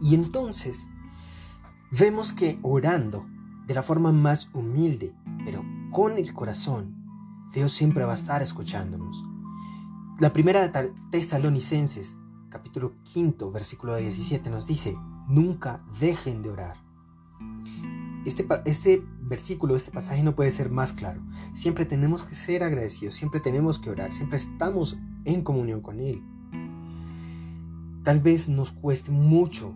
Y 0.00 0.14
entonces 0.14 0.88
vemos 1.90 2.32
que 2.32 2.58
orando 2.62 3.26
de 3.66 3.74
la 3.74 3.82
forma 3.82 4.12
más 4.12 4.48
humilde, 4.54 5.14
pero 5.44 5.62
con 5.92 6.16
el 6.16 6.32
corazón, 6.32 6.99
Dios 7.52 7.72
siempre 7.72 8.04
va 8.04 8.12
a 8.12 8.16
estar 8.16 8.42
escuchándonos. 8.42 9.24
La 10.20 10.32
primera 10.32 10.68
de 10.68 10.92
Tesalonicenses, 11.10 12.16
capítulo 12.48 12.94
5, 13.12 13.50
versículo 13.50 13.96
17, 13.96 14.50
nos 14.50 14.66
dice, 14.66 14.96
nunca 15.26 15.82
dejen 15.98 16.42
de 16.42 16.50
orar. 16.50 16.76
Este, 18.24 18.46
este 18.66 19.02
versículo, 19.22 19.74
este 19.74 19.90
pasaje 19.90 20.22
no 20.22 20.36
puede 20.36 20.52
ser 20.52 20.70
más 20.70 20.92
claro. 20.92 21.22
Siempre 21.52 21.86
tenemos 21.86 22.22
que 22.22 22.36
ser 22.36 22.62
agradecidos, 22.62 23.14
siempre 23.14 23.40
tenemos 23.40 23.80
que 23.80 23.90
orar, 23.90 24.12
siempre 24.12 24.38
estamos 24.38 24.96
en 25.24 25.42
comunión 25.42 25.80
con 25.80 25.98
Él. 25.98 26.22
Tal 28.04 28.20
vez 28.20 28.48
nos 28.48 28.70
cueste 28.70 29.10
mucho 29.10 29.74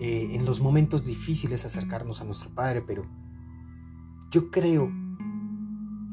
eh, 0.00 0.28
en 0.32 0.46
los 0.46 0.60
momentos 0.60 1.04
difíciles 1.04 1.66
acercarnos 1.66 2.22
a 2.22 2.24
nuestro 2.24 2.54
Padre, 2.54 2.80
pero 2.80 3.04
yo 4.30 4.50
creo 4.50 4.90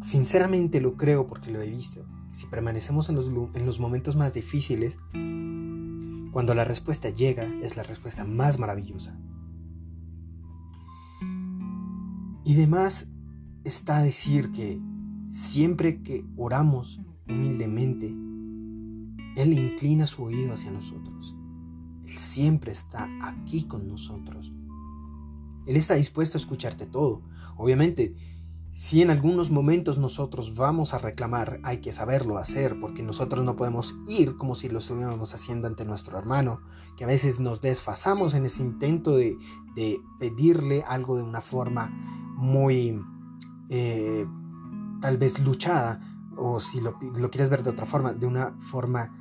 Sinceramente 0.01 0.81
lo 0.81 0.98
creo 0.98 1.27
porque 1.27 1.51
lo 1.51 1.62
he 1.62 1.70
visto. 1.70 2.05
Si 2.31 2.48
permanecemos 2.48 3.10
en 3.10 3.15
los, 3.15 3.27
en 3.27 3.65
los 3.65 3.79
momentos 3.79 4.15
más 4.15 4.34
difíciles, 4.34 4.98
cuando 6.31 6.53
la 6.53 6.63
respuesta 6.63 7.10
llega, 7.10 7.46
es 7.62 7.77
la 7.77 7.84
respuesta 7.84 8.25
más 8.25 8.58
maravillosa. 8.58 9.17
Y 12.43 12.55
demás 12.55 13.10
está 13.63 14.01
decir 14.01 14.51
que 14.51 14.81
siempre 15.29 16.01
que 16.01 16.25
oramos 16.36 17.01
humildemente, 17.27 18.08
Él 18.08 19.53
inclina 19.53 20.08
su 20.08 20.24
oído 20.24 20.53
hacia 20.53 20.72
nosotros. 20.72 21.36
Él 22.05 22.17
siempre 22.17 22.72
está 22.72 23.08
aquí 23.22 23.63
con 23.63 23.88
nosotros. 23.88 24.51
Él 25.67 25.75
está 25.75 25.93
dispuesto 25.93 26.38
a 26.38 26.41
escucharte 26.41 26.88
todo. 26.88 27.22
Obviamente, 27.55 28.15
si 28.73 29.01
en 29.01 29.09
algunos 29.09 29.51
momentos 29.51 29.97
nosotros 29.97 30.55
vamos 30.55 30.93
a 30.93 30.97
reclamar, 30.97 31.59
hay 31.63 31.81
que 31.81 31.91
saberlo 31.91 32.37
hacer, 32.37 32.79
porque 32.79 33.03
nosotros 33.03 33.43
no 33.43 33.57
podemos 33.57 33.97
ir 34.07 34.37
como 34.37 34.55
si 34.55 34.69
lo 34.69 34.79
estuviéramos 34.79 35.33
haciendo 35.33 35.67
ante 35.67 35.83
nuestro 35.83 36.17
hermano, 36.17 36.61
que 36.95 37.03
a 37.03 37.07
veces 37.07 37.39
nos 37.39 37.59
desfasamos 37.59 38.33
en 38.33 38.45
ese 38.45 38.61
intento 38.61 39.17
de, 39.17 39.37
pedirle 40.19 40.83
algo 40.87 41.17
de 41.17 41.23
una 41.23 41.41
forma 41.41 41.89
muy 42.37 43.01
eh, 43.69 44.25
tal 45.01 45.17
vez 45.17 45.37
luchada, 45.39 45.99
o 46.37 46.61
si 46.61 46.79
lo, 46.79 46.97
lo 47.01 47.29
quieres 47.29 47.49
ver 47.49 47.63
de 47.63 47.71
otra 47.71 47.85
forma, 47.85 48.13
de 48.13 48.25
una 48.25 48.57
forma 48.61 49.11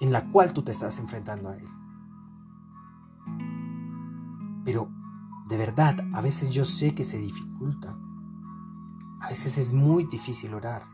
en 0.00 0.12
la 0.12 0.30
cual 0.30 0.54
tú 0.54 0.62
te 0.62 0.72
estás 0.72 0.98
enfrentando 0.98 1.50
a 1.50 1.56
él. 1.56 1.68
Pero 4.64 4.88
de 5.50 5.58
verdad, 5.58 6.06
a 6.14 6.22
veces 6.22 6.48
yo 6.48 6.64
sé 6.64 6.94
que 6.94 7.04
se 7.04 7.18
dificulta 7.18 7.98
a 9.24 9.28
veces 9.28 9.56
es 9.56 9.72
muy 9.72 10.04
difícil 10.04 10.52
orar. 10.52 10.86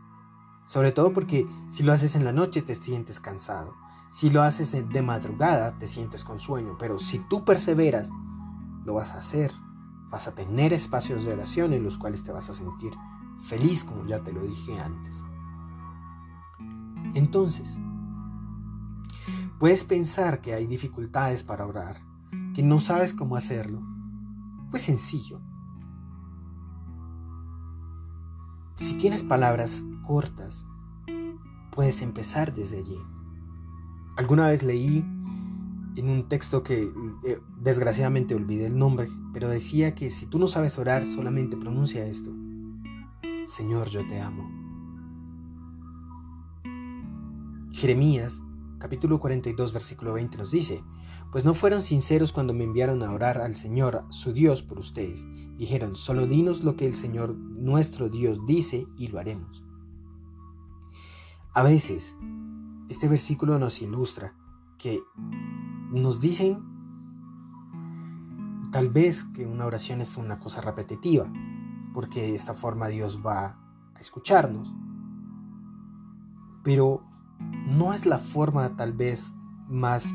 Sobre 0.65 0.93
todo 0.93 1.11
porque 1.11 1.45
si 1.67 1.83
lo 1.83 1.91
haces 1.91 2.15
en 2.15 2.23
la 2.23 2.31
noche 2.31 2.61
te 2.61 2.75
sientes 2.75 3.19
cansado. 3.19 3.75
Si 4.09 4.29
lo 4.29 4.41
haces 4.41 4.71
de 4.71 5.01
madrugada 5.01 5.77
te 5.77 5.85
sientes 5.85 6.23
con 6.23 6.39
sueño. 6.39 6.77
Pero 6.79 6.97
si 6.97 7.19
tú 7.19 7.43
perseveras, 7.43 8.09
lo 8.85 8.93
vas 8.93 9.11
a 9.11 9.17
hacer. 9.17 9.51
Vas 10.09 10.27
a 10.27 10.33
tener 10.33 10.71
espacios 10.71 11.25
de 11.25 11.33
oración 11.33 11.73
en 11.73 11.83
los 11.83 11.97
cuales 11.97 12.23
te 12.23 12.31
vas 12.31 12.49
a 12.49 12.53
sentir 12.53 12.93
feliz, 13.41 13.83
como 13.83 14.05
ya 14.05 14.23
te 14.23 14.31
lo 14.31 14.41
dije 14.41 14.79
antes. 14.79 15.25
Entonces, 17.13 17.81
puedes 19.59 19.83
pensar 19.83 20.39
que 20.39 20.53
hay 20.53 20.67
dificultades 20.67 21.43
para 21.43 21.65
orar, 21.65 22.01
que 22.55 22.63
no 22.63 22.79
sabes 22.79 23.13
cómo 23.13 23.35
hacerlo. 23.35 23.81
Pues 24.69 24.83
sencillo. 24.83 25.41
Si 28.81 28.95
tienes 28.95 29.23
palabras 29.23 29.83
cortas, 30.07 30.65
puedes 31.71 32.01
empezar 32.01 32.51
desde 32.51 32.79
allí. 32.79 32.97
Alguna 34.17 34.47
vez 34.47 34.63
leí 34.63 35.05
en 35.95 36.09
un 36.09 36.27
texto 36.27 36.63
que 36.63 36.91
eh, 37.27 37.39
desgraciadamente 37.59 38.33
olvidé 38.33 38.65
el 38.65 38.79
nombre, 38.79 39.07
pero 39.33 39.49
decía 39.49 39.93
que 39.93 40.09
si 40.09 40.25
tú 40.25 40.39
no 40.39 40.47
sabes 40.47 40.79
orar, 40.79 41.05
solamente 41.05 41.57
pronuncia 41.57 42.07
esto. 42.07 42.31
Señor, 43.45 43.87
yo 43.89 44.01
te 44.07 44.19
amo. 44.19 44.49
Jeremías 47.71 48.41
capítulo 48.81 49.19
42, 49.19 49.73
versículo 49.73 50.13
20 50.13 50.37
nos 50.37 50.49
dice, 50.49 50.83
pues 51.31 51.45
no 51.45 51.53
fueron 51.53 51.83
sinceros 51.83 52.33
cuando 52.33 52.51
me 52.51 52.63
enviaron 52.63 53.03
a 53.03 53.11
orar 53.11 53.37
al 53.39 53.53
Señor, 53.53 54.01
su 54.09 54.33
Dios, 54.33 54.63
por 54.63 54.79
ustedes. 54.79 55.25
Dijeron, 55.55 55.95
solo 55.95 56.25
dinos 56.25 56.63
lo 56.63 56.75
que 56.75 56.87
el 56.87 56.95
Señor 56.95 57.35
nuestro 57.35 58.09
Dios 58.09 58.43
dice 58.47 58.87
y 58.97 59.09
lo 59.09 59.19
haremos. 59.19 59.63
A 61.53 61.61
veces, 61.61 62.17
este 62.89 63.07
versículo 63.07 63.59
nos 63.59 63.81
ilustra 63.83 64.35
que 64.79 64.99
nos 65.91 66.19
dicen 66.19 66.63
tal 68.71 68.89
vez 68.89 69.23
que 69.25 69.45
una 69.45 69.67
oración 69.67 70.01
es 70.01 70.17
una 70.17 70.39
cosa 70.39 70.61
repetitiva, 70.61 71.31
porque 71.93 72.21
de 72.21 72.35
esta 72.35 72.55
forma 72.55 72.87
Dios 72.87 73.21
va 73.23 73.59
a 73.93 73.99
escucharnos. 73.99 74.73
Pero 76.63 77.10
no 77.67 77.93
es 77.93 78.05
la 78.05 78.19
forma 78.19 78.75
tal 78.75 78.93
vez 78.93 79.33
más 79.67 80.13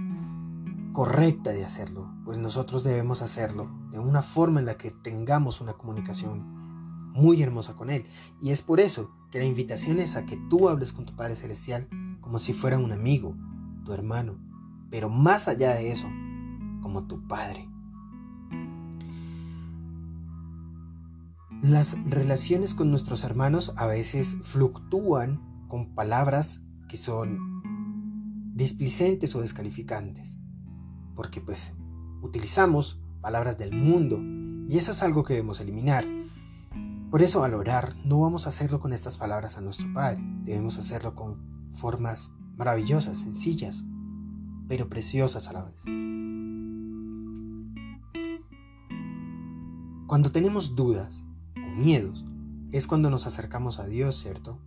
correcta 0.92 1.50
de 1.50 1.64
hacerlo, 1.64 2.10
pues 2.24 2.38
nosotros 2.38 2.84
debemos 2.84 3.22
hacerlo 3.22 3.68
de 3.90 3.98
una 3.98 4.22
forma 4.22 4.60
en 4.60 4.66
la 4.66 4.78
que 4.78 4.90
tengamos 4.90 5.60
una 5.60 5.74
comunicación 5.74 7.12
muy 7.12 7.42
hermosa 7.42 7.74
con 7.74 7.90
Él. 7.90 8.04
Y 8.40 8.50
es 8.50 8.62
por 8.62 8.80
eso 8.80 9.10
que 9.30 9.38
la 9.38 9.44
invitación 9.44 9.98
es 9.98 10.16
a 10.16 10.26
que 10.26 10.36
tú 10.48 10.68
hables 10.68 10.92
con 10.92 11.06
tu 11.06 11.14
Padre 11.14 11.36
Celestial 11.36 11.88
como 12.20 12.38
si 12.38 12.52
fuera 12.52 12.78
un 12.78 12.92
amigo, 12.92 13.36
tu 13.84 13.92
hermano, 13.92 14.36
pero 14.90 15.08
más 15.08 15.48
allá 15.48 15.74
de 15.74 15.92
eso, 15.92 16.08
como 16.82 17.06
tu 17.06 17.26
Padre. 17.26 17.68
Las 21.62 21.96
relaciones 22.04 22.74
con 22.74 22.90
nuestros 22.90 23.24
hermanos 23.24 23.72
a 23.76 23.86
veces 23.86 24.38
fluctúan 24.42 25.40
con 25.68 25.94
palabras 25.94 26.62
que 26.88 26.96
son 26.96 28.52
displicentes 28.54 29.34
o 29.34 29.40
descalificantes, 29.40 30.38
porque 31.14 31.40
pues 31.40 31.74
utilizamos 32.22 33.00
palabras 33.20 33.58
del 33.58 33.72
mundo 33.72 34.20
y 34.66 34.78
eso 34.78 34.92
es 34.92 35.02
algo 35.02 35.24
que 35.24 35.34
debemos 35.34 35.60
eliminar. 35.60 36.06
Por 37.10 37.22
eso 37.22 37.44
al 37.44 37.54
orar 37.54 37.94
no 38.04 38.20
vamos 38.20 38.46
a 38.46 38.48
hacerlo 38.48 38.80
con 38.80 38.92
estas 38.92 39.16
palabras 39.16 39.56
a 39.58 39.60
nuestro 39.60 39.92
Padre, 39.92 40.22
debemos 40.44 40.78
hacerlo 40.78 41.14
con 41.14 41.70
formas 41.72 42.32
maravillosas, 42.56 43.18
sencillas, 43.18 43.84
pero 44.68 44.88
preciosas 44.88 45.48
a 45.48 45.52
la 45.52 45.64
vez. 45.64 45.84
Cuando 50.06 50.30
tenemos 50.30 50.74
dudas 50.76 51.24
o 51.56 51.76
miedos, 51.76 52.24
es 52.72 52.86
cuando 52.86 53.10
nos 53.10 53.26
acercamos 53.26 53.78
a 53.78 53.86
Dios, 53.86 54.16
¿cierto? 54.20 54.60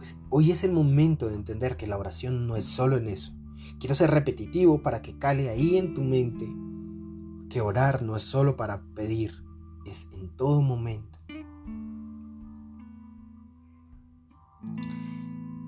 Pues 0.00 0.16
hoy 0.30 0.50
es 0.50 0.64
el 0.64 0.72
momento 0.72 1.28
de 1.28 1.34
entender 1.34 1.76
que 1.76 1.86
la 1.86 1.98
oración 1.98 2.46
no 2.46 2.56
es 2.56 2.64
solo 2.64 2.96
en 2.96 3.06
eso. 3.06 3.34
Quiero 3.78 3.94
ser 3.94 4.10
repetitivo 4.10 4.82
para 4.82 5.02
que 5.02 5.18
cale 5.18 5.50
ahí 5.50 5.76
en 5.76 5.92
tu 5.92 6.02
mente 6.02 6.50
que 7.50 7.60
orar 7.60 8.00
no 8.00 8.16
es 8.16 8.22
solo 8.22 8.56
para 8.56 8.80
pedir, 8.94 9.44
es 9.84 10.08
en 10.14 10.34
todo 10.38 10.62
momento. 10.62 11.18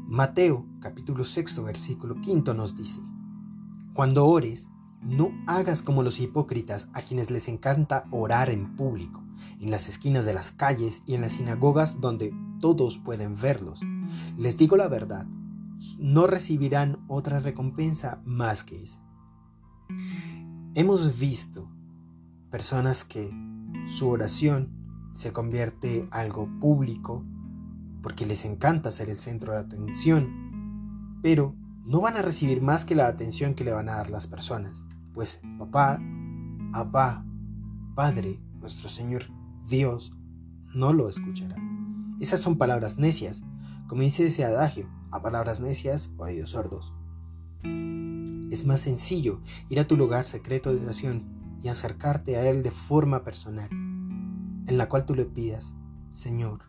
Mateo 0.09 0.65
capítulo 0.81 1.25
6 1.25 1.63
versículo 1.63 2.17
5 2.25 2.55
nos 2.55 2.75
dice, 2.75 3.03
Cuando 3.93 4.25
ores, 4.25 4.71
no 5.03 5.31
hagas 5.47 5.83
como 5.83 6.03
los 6.03 6.19
hipócritas 6.21 6.89
a 6.95 7.03
quienes 7.03 7.31
les 7.31 7.49
encanta 7.49 8.07
orar 8.11 8.49
en 8.49 8.77
público, 8.77 9.23
en 9.61 9.71
las 9.71 9.91
esquinas 9.91 10.25
de 10.25 10.33
las 10.33 10.53
calles 10.53 11.03
y 11.05 11.17
en 11.17 11.21
las 11.21 11.33
sinagogas 11.33 12.01
donde 12.01 12.35
todos 12.61 12.97
pueden 12.97 13.37
verlos. 13.37 13.83
Les 14.39 14.57
digo 14.57 14.77
la 14.77 14.89
verdad, 14.89 15.27
no 15.99 16.27
recibirán 16.27 16.99
otra 17.09 17.41
recompensa 17.41 18.21
más 18.25 18.65
que 18.65 18.83
esa. 18.83 19.01
Hemos 20.75 21.19
visto 21.19 21.69
personas 22.51 23.05
que 23.05 23.31
su 23.87 24.09
oración 24.09 24.71
se 25.13 25.33
convierte 25.33 26.01
en 26.01 26.09
algo 26.11 26.49
público 26.61 27.25
porque 28.03 28.27
les 28.27 28.45
encanta 28.45 28.91
ser 28.91 29.11
el 29.11 29.17
centro 29.17 29.53
de 29.53 29.59
atención, 29.59 31.19
pero 31.23 31.55
no 31.85 32.01
van 32.01 32.17
a 32.17 32.23
recibir 32.23 32.63
más 32.63 32.85
que 32.85 32.95
la 32.95 33.07
atención 33.07 33.55
que 33.55 33.65
le 33.65 33.73
van 33.73 33.89
a 33.89 33.97
dar 33.97 34.11
las 34.11 34.27
personas, 34.27 34.85
pues 35.13 35.41
papá, 35.59 36.01
Abba, 36.73 37.25
Padre, 37.95 38.41
nuestro 38.61 38.89
Señor 38.89 39.25
Dios, 39.69 40.13
no 40.75 40.93
lo 40.93 41.09
escuchará. 41.09 41.57
Esas 42.21 42.41
son 42.41 42.57
palabras 42.57 42.99
necias, 42.99 43.45
como 43.93 44.05
dice 44.05 44.25
ese 44.25 44.43
adagio, 44.43 44.89
a 45.11 45.21
palabras 45.21 45.61
necias 45.61 46.15
o 46.17 46.23
oídos 46.23 46.49
sordos. 46.49 46.95
Es 48.51 48.65
más 48.65 48.81
sencillo 48.81 49.43
ir 49.69 49.81
a 49.81 49.87
tu 49.87 49.99
lugar 49.99 50.25
secreto 50.25 50.75
de 50.75 50.81
oración 50.81 51.59
y 51.63 51.69
acercarte 51.69 52.39
a 52.39 52.49
Él 52.49 52.63
de 52.63 52.71
forma 52.71 53.23
personal, 53.23 53.69
en 53.71 54.79
la 54.79 54.89
cual 54.89 55.05
tú 55.05 55.15
le 55.15 55.27
pidas, 55.27 55.75
Señor, 56.09 56.63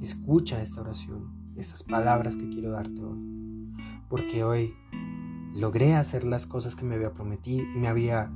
escucha 0.00 0.60
esta 0.60 0.80
oración, 0.80 1.52
estas 1.54 1.84
palabras 1.84 2.36
que 2.36 2.48
quiero 2.48 2.72
darte 2.72 3.00
hoy, 3.00 3.72
porque 4.08 4.42
hoy 4.42 4.74
logré 5.54 5.94
hacer 5.94 6.24
las 6.24 6.48
cosas 6.48 6.74
que 6.74 6.84
me 6.84 6.96
había 6.96 7.14
prometido, 7.14 7.64
me 7.76 7.86
había 7.86 8.28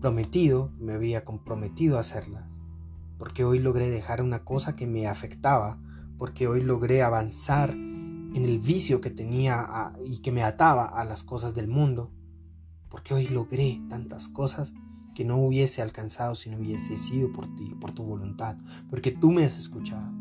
prometido, 0.00 0.72
me 0.80 0.94
había 0.94 1.24
comprometido 1.24 1.96
a 1.96 2.00
hacerlas 2.00 2.50
porque 3.20 3.44
hoy 3.44 3.58
logré 3.58 3.90
dejar 3.90 4.22
una 4.22 4.44
cosa 4.44 4.76
que 4.76 4.86
me 4.86 5.06
afectaba, 5.06 5.78
porque 6.20 6.46
hoy 6.46 6.60
logré 6.60 7.00
avanzar 7.00 7.70
en 7.70 8.44
el 8.44 8.58
vicio 8.58 9.00
que 9.00 9.08
tenía 9.08 9.94
y 10.04 10.18
que 10.18 10.30
me 10.30 10.42
ataba 10.42 10.84
a 10.84 11.02
las 11.06 11.24
cosas 11.24 11.54
del 11.54 11.66
mundo, 11.66 12.12
porque 12.90 13.14
hoy 13.14 13.26
logré 13.28 13.80
tantas 13.88 14.28
cosas 14.28 14.74
que 15.14 15.24
no 15.24 15.38
hubiese 15.38 15.80
alcanzado 15.80 16.34
si 16.34 16.50
no 16.50 16.58
hubiese 16.58 16.98
sido 16.98 17.32
por 17.32 17.46
ti, 17.56 17.74
por 17.80 17.92
tu 17.92 18.02
voluntad, 18.02 18.58
porque 18.90 19.12
tú 19.12 19.32
me 19.32 19.46
has 19.46 19.58
escuchado. 19.58 20.12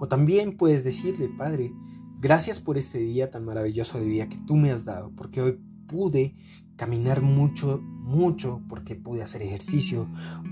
O 0.00 0.08
también 0.08 0.56
puedes 0.56 0.82
decirle, 0.82 1.28
Padre, 1.28 1.72
gracias 2.18 2.58
por 2.58 2.76
este 2.76 2.98
día 2.98 3.30
tan 3.30 3.44
maravilloso 3.44 4.00
de 4.00 4.06
vida 4.06 4.28
que 4.28 4.38
tú 4.38 4.56
me 4.56 4.72
has 4.72 4.84
dado, 4.84 5.12
porque 5.14 5.40
hoy 5.40 5.60
pude 5.86 6.34
caminar 6.74 7.22
mucho, 7.22 7.80
mucho, 7.80 8.60
porque 8.68 8.96
pude 8.96 9.22
hacer 9.22 9.40
ejercicio, 9.42 10.08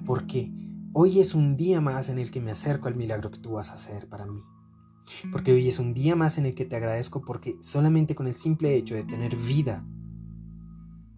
porque 0.07 0.53
Hoy 0.93 1.21
es 1.21 1.37
un 1.37 1.57
día 1.57 1.81
más 1.81 2.09
en 2.09 2.19
el 2.19 2.33
que 2.33 2.41
me 2.41 2.51
acerco 2.51 2.89
al 2.89 2.97
milagro 2.97 3.31
que 3.31 3.39
tú 3.39 3.53
vas 3.53 3.71
a 3.71 3.75
hacer 3.75 4.09
para 4.09 4.27
mí. 4.27 4.43
Porque 5.31 5.53
hoy 5.53 5.69
es 5.69 5.79
un 5.79 5.95
día 5.95 6.17
más 6.17 6.37
en 6.37 6.47
el 6.47 6.57
que 6.57 6.65
te 6.65 6.75
agradezco 6.75 7.21
porque 7.21 7.57
solamente 7.61 8.17
con 8.17 8.27
el 8.27 8.35
simple 8.35 8.75
hecho 8.75 8.97
de 8.97 9.05
tener 9.05 9.37
vida, 9.37 9.87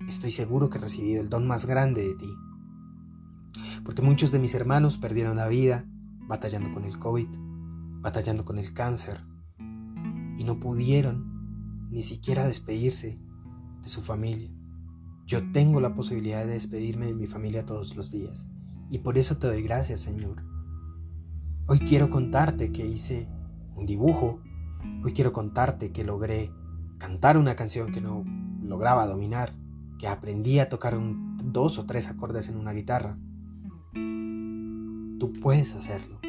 estoy 0.06 0.30
seguro 0.30 0.68
que 0.68 0.76
he 0.76 0.80
recibido 0.82 1.22
el 1.22 1.30
don 1.30 1.46
más 1.46 1.64
grande 1.64 2.06
de 2.06 2.14
ti. 2.16 2.28
Porque 3.82 4.02
muchos 4.02 4.30
de 4.30 4.38
mis 4.38 4.54
hermanos 4.54 4.98
perdieron 4.98 5.36
la 5.36 5.48
vida 5.48 5.86
batallando 6.28 6.70
con 6.74 6.84
el 6.84 6.98
COVID, 6.98 7.28
batallando 8.02 8.44
con 8.44 8.58
el 8.58 8.74
cáncer, 8.74 9.24
y 10.36 10.44
no 10.44 10.60
pudieron 10.60 11.88
ni 11.90 12.02
siquiera 12.02 12.46
despedirse 12.46 13.18
de 13.80 13.88
su 13.88 14.02
familia. 14.02 14.50
Yo 15.24 15.50
tengo 15.50 15.80
la 15.80 15.94
posibilidad 15.94 16.44
de 16.44 16.52
despedirme 16.52 17.06
de 17.06 17.14
mi 17.14 17.26
familia 17.26 17.64
todos 17.64 17.96
los 17.96 18.10
días 18.10 18.51
y 18.92 18.98
por 18.98 19.16
eso 19.16 19.38
te 19.38 19.46
doy 19.46 19.62
gracias, 19.62 20.00
Señor. 20.02 20.42
Hoy 21.66 21.78
quiero 21.78 22.10
contarte 22.10 22.72
que 22.72 22.86
hice 22.86 23.26
un 23.74 23.86
dibujo, 23.86 24.42
hoy 25.02 25.14
quiero 25.14 25.32
contarte 25.32 25.92
que 25.92 26.04
logré 26.04 26.52
cantar 26.98 27.38
una 27.38 27.56
canción 27.56 27.90
que 27.90 28.02
no 28.02 28.22
lograba 28.60 29.06
dominar, 29.06 29.54
que 29.98 30.08
aprendí 30.08 30.58
a 30.58 30.68
tocar 30.68 30.98
dos 31.42 31.78
o 31.78 31.86
tres 31.86 32.06
acordes 32.06 32.50
en 32.50 32.58
una 32.58 32.72
guitarra. 32.72 33.16
Tú 33.94 35.32
puedes 35.40 35.72
hacerlo. 35.72 36.20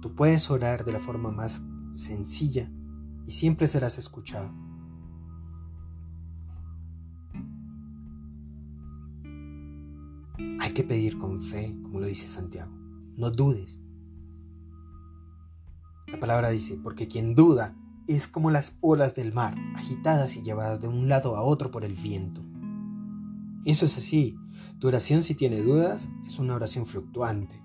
Tú 0.00 0.14
puedes 0.14 0.50
orar 0.50 0.86
de 0.86 0.92
la 0.92 0.98
forma 0.98 1.30
más 1.30 1.60
sencilla 1.92 2.70
y 3.26 3.32
siempre 3.32 3.66
serás 3.66 3.98
escuchado. 3.98 4.50
Que 10.76 10.84
pedir 10.84 11.16
con 11.16 11.40
fe, 11.40 11.74
como 11.82 12.00
lo 12.00 12.06
dice 12.06 12.28
Santiago. 12.28 12.70
No 13.16 13.30
dudes. 13.30 13.80
La 16.06 16.20
palabra 16.20 16.50
dice, 16.50 16.76
porque 16.76 17.08
quien 17.08 17.34
duda 17.34 17.74
es 18.06 18.28
como 18.28 18.50
las 18.50 18.76
olas 18.82 19.14
del 19.14 19.32
mar, 19.32 19.54
agitadas 19.74 20.36
y 20.36 20.42
llevadas 20.42 20.82
de 20.82 20.88
un 20.88 21.08
lado 21.08 21.34
a 21.34 21.42
otro 21.42 21.70
por 21.70 21.82
el 21.82 21.94
viento. 21.94 22.42
Eso 23.64 23.86
es 23.86 23.96
así. 23.96 24.36
Tu 24.78 24.88
oración 24.88 25.22
si 25.22 25.34
tiene 25.34 25.62
dudas 25.62 26.10
es 26.26 26.38
una 26.38 26.54
oración 26.54 26.84
fluctuante. 26.84 27.58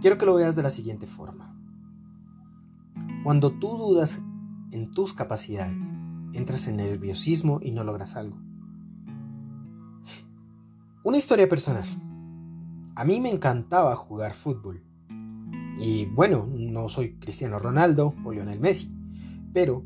Quiero 0.00 0.16
que 0.16 0.24
lo 0.24 0.34
veas 0.34 0.56
de 0.56 0.62
la 0.62 0.70
siguiente 0.70 1.06
forma. 1.06 1.54
Cuando 3.22 3.50
tú 3.50 3.76
dudas 3.76 4.18
en 4.72 4.90
tus 4.92 5.12
capacidades, 5.12 5.92
entras 6.32 6.68
en 6.68 6.78
nerviosismo 6.78 7.60
y 7.62 7.70
no 7.72 7.84
logras 7.84 8.16
algo. 8.16 8.47
Una 11.04 11.16
historia 11.16 11.48
personal. 11.48 11.84
A 12.96 13.04
mí 13.04 13.20
me 13.20 13.30
encantaba 13.30 13.94
jugar 13.94 14.34
fútbol. 14.34 14.82
Y 15.78 16.06
bueno, 16.06 16.48
no 16.52 16.88
soy 16.88 17.14
Cristiano 17.20 17.60
Ronaldo 17.60 18.16
o 18.24 18.32
Lionel 18.32 18.58
Messi, 18.58 18.92
pero 19.52 19.84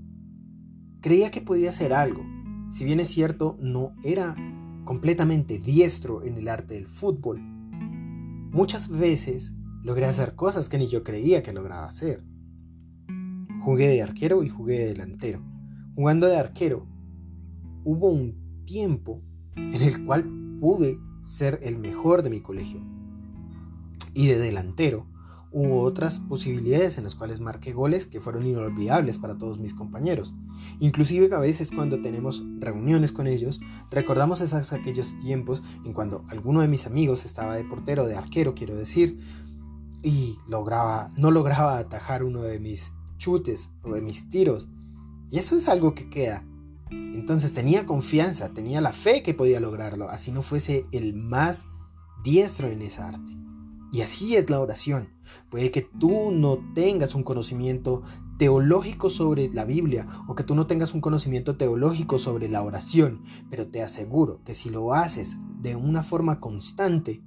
creía 1.03 1.31
que 1.31 1.42
podía 1.42 1.68
hacer 1.68 1.92
algo. 1.92 2.25
Si 2.70 2.87
bien 2.87 2.98
es 2.98 3.09
cierto, 3.09 3.59
no 3.61 3.94
era 4.03 4.35
completamente 4.85 5.59
diestro 5.59 6.22
en 6.22 6.38
el 6.38 6.48
arte 6.48 6.75
del 6.75 6.87
fútbol. 6.87 7.40
Muchas 8.51 8.88
veces 8.88 9.53
logré 9.83 10.07
hacer 10.07 10.35
cosas 10.35 10.70
que 10.70 10.79
ni 10.79 10.88
yo 10.88 11.05
creía 11.05 11.42
que 11.42 11.53
lograba 11.53 11.85
hacer. 11.85 12.25
Jugué 13.61 13.88
de 13.88 14.03
arquero 14.03 14.42
y 14.42 14.48
jugué 14.48 14.79
de 14.79 14.87
delantero. 14.87 15.42
Jugando 15.94 16.27
de 16.27 16.38
arquero, 16.38 16.87
hubo 17.85 18.09
un 18.09 18.64
tiempo 18.64 19.20
en 19.57 19.75
el 19.75 20.07
cual 20.07 20.42
pude 20.62 21.01
ser 21.22 21.59
el 21.64 21.77
mejor 21.77 22.22
de 22.22 22.31
mi 22.31 22.40
colegio. 22.40 22.81
Y 24.14 24.29
de 24.29 24.38
delantero, 24.38 25.09
hubo 25.51 25.83
otras 25.83 26.20
posibilidades 26.20 26.98
en 26.98 27.05
las 27.05 27.16
cuales 27.16 27.40
marqué 27.40 27.72
goles 27.72 28.07
que 28.07 28.20
fueron 28.20 28.46
inolvidables 28.46 29.18
para 29.18 29.37
todos 29.37 29.59
mis 29.59 29.75
compañeros. 29.75 30.35
Inclusive 30.79 31.35
a 31.35 31.40
veces 31.40 31.72
cuando 31.72 32.01
tenemos 32.01 32.44
reuniones 32.61 33.11
con 33.11 33.27
ellos, 33.27 33.61
recordamos 33.90 34.40
esos 34.40 34.72
aquellos 34.72 35.18
tiempos 35.18 35.64
en 35.85 35.94
cuando 35.94 36.25
alguno 36.29 36.61
de 36.61 36.68
mis 36.68 36.87
amigos 36.87 37.25
estaba 37.25 37.57
de 37.57 37.64
portero, 37.64 38.07
de 38.07 38.14
arquero, 38.14 38.55
quiero 38.55 38.77
decir, 38.77 39.18
y 40.01 40.38
lograba, 40.46 41.11
no 41.16 41.33
lograba 41.33 41.79
atajar 41.79 42.22
uno 42.22 42.40
de 42.40 42.61
mis 42.61 42.92
chutes 43.18 43.68
o 43.83 43.94
de 43.94 44.01
mis 44.01 44.29
tiros. 44.29 44.68
Y 45.29 45.40
eso 45.40 45.57
es 45.57 45.68
algo 45.68 45.96
que 45.96 46.09
queda. 46.09 46.44
Entonces 47.15 47.53
tenía 47.53 47.87
confianza, 47.87 48.51
tenía 48.51 48.81
la 48.81 48.93
fe 48.93 49.23
que 49.23 49.35
podía 49.35 49.61
lograrlo, 49.61 50.09
así 50.09 50.33
no 50.33 50.43
fuese 50.43 50.85
el 50.93 51.15
más 51.15 51.67
diestro 52.25 52.69
en 52.69 52.83
esa 52.83 53.09
arte. 53.09 53.33
Y 53.93 54.01
así 54.01 54.37
es 54.37 54.49
la 54.49 54.59
oración. 54.59 55.09
Puede 55.51 55.71
que 55.71 55.83
tú 55.83 56.31
no 56.33 56.59
tengas 56.75 57.15
un 57.15 57.23
conocimiento 57.23 58.03
teológico 58.39 59.11
sobre 59.11 59.51
la 59.53 59.65
Biblia 59.65 60.07
o 60.27 60.35
que 60.35 60.45
tú 60.45 60.55
no 60.55 60.67
tengas 60.67 60.95
un 60.95 61.01
conocimiento 61.01 61.57
teológico 61.57 62.19
sobre 62.19 62.49
la 62.49 62.63
oración, 62.63 63.23
pero 63.51 63.69
te 63.69 63.83
aseguro 63.83 64.43
que 64.45 64.55
si 64.55 64.71
lo 64.71 64.95
haces 64.95 65.37
de 65.61 65.77
una 65.77 66.03
forma 66.03 66.41
constante, 66.41 67.23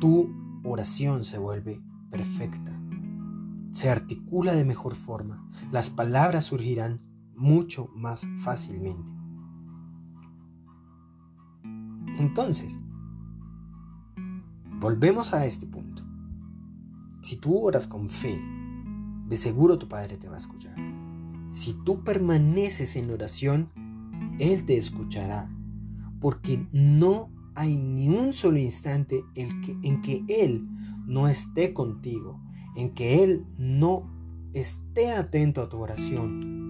tu 0.00 0.32
oración 0.64 1.24
se 1.24 1.38
vuelve 1.38 1.80
perfecta. 2.10 2.80
Se 3.72 3.90
articula 3.90 4.54
de 4.54 4.64
mejor 4.64 4.94
forma. 4.94 5.46
Las 5.70 5.90
palabras 5.90 6.46
surgirán 6.46 7.00
mucho 7.36 7.88
más 7.94 8.26
fácilmente. 8.42 9.12
Entonces, 12.18 12.76
Volvemos 14.78 15.32
a 15.32 15.46
este 15.46 15.66
punto. 15.66 16.02
Si 17.22 17.36
tú 17.36 17.56
oras 17.58 17.86
con 17.86 18.10
fe, 18.10 18.38
de 19.26 19.36
seguro 19.38 19.78
tu 19.78 19.88
Padre 19.88 20.18
te 20.18 20.28
va 20.28 20.34
a 20.34 20.38
escuchar. 20.38 20.76
Si 21.50 21.72
tú 21.82 22.04
permaneces 22.04 22.94
en 22.96 23.10
oración, 23.10 23.70
Él 24.38 24.66
te 24.66 24.76
escuchará, 24.76 25.50
porque 26.20 26.68
no 26.72 27.30
hay 27.54 27.74
ni 27.74 28.10
un 28.10 28.34
solo 28.34 28.58
instante 28.58 29.24
en 29.34 30.02
que 30.02 30.24
Él 30.28 30.68
no 31.06 31.26
esté 31.26 31.72
contigo, 31.72 32.38
en 32.76 32.92
que 32.92 33.24
Él 33.24 33.46
no 33.56 34.12
esté 34.52 35.10
atento 35.10 35.62
a 35.62 35.70
tu 35.70 35.78
oración, 35.78 36.65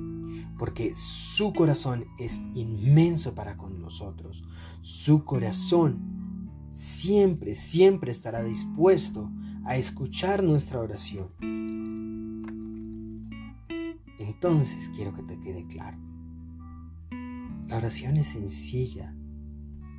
porque 0.59 0.95
su 0.95 1.53
corazón 1.53 2.07
es 2.19 2.41
inmenso 2.55 3.35
para 3.35 3.57
con 3.57 3.81
nosotros. 3.81 4.45
Su 4.81 5.25
corazón 5.25 6.51
siempre, 6.71 7.55
siempre 7.55 8.11
estará 8.11 8.43
dispuesto 8.43 9.31
a 9.65 9.77
escuchar 9.77 10.43
nuestra 10.43 10.81
oración. 10.81 11.31
Entonces 14.19 14.91
quiero 14.95 15.15
que 15.15 15.23
te 15.23 15.39
quede 15.41 15.67
claro. 15.67 15.99
La 17.67 17.77
oración 17.77 18.17
es 18.17 18.29
sencilla. 18.29 19.15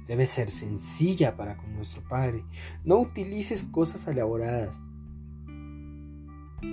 Debe 0.07 0.25
ser 0.25 0.49
sencilla 0.49 1.35
para 1.35 1.57
con 1.57 1.73
nuestro 1.73 2.01
Padre. 2.07 2.45
No 2.85 2.97
utilices 2.97 3.65
cosas 3.65 4.07
elaboradas. 4.07 4.79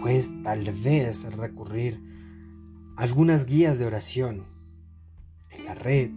Puedes 0.01 0.31
tal 0.42 0.70
vez 0.73 1.25
recurrir 1.37 2.13
algunas 2.96 3.46
guías 3.46 3.78
de 3.78 3.87
oración 3.87 4.44
en 5.50 5.64
la 5.64 5.74
red. 5.74 6.11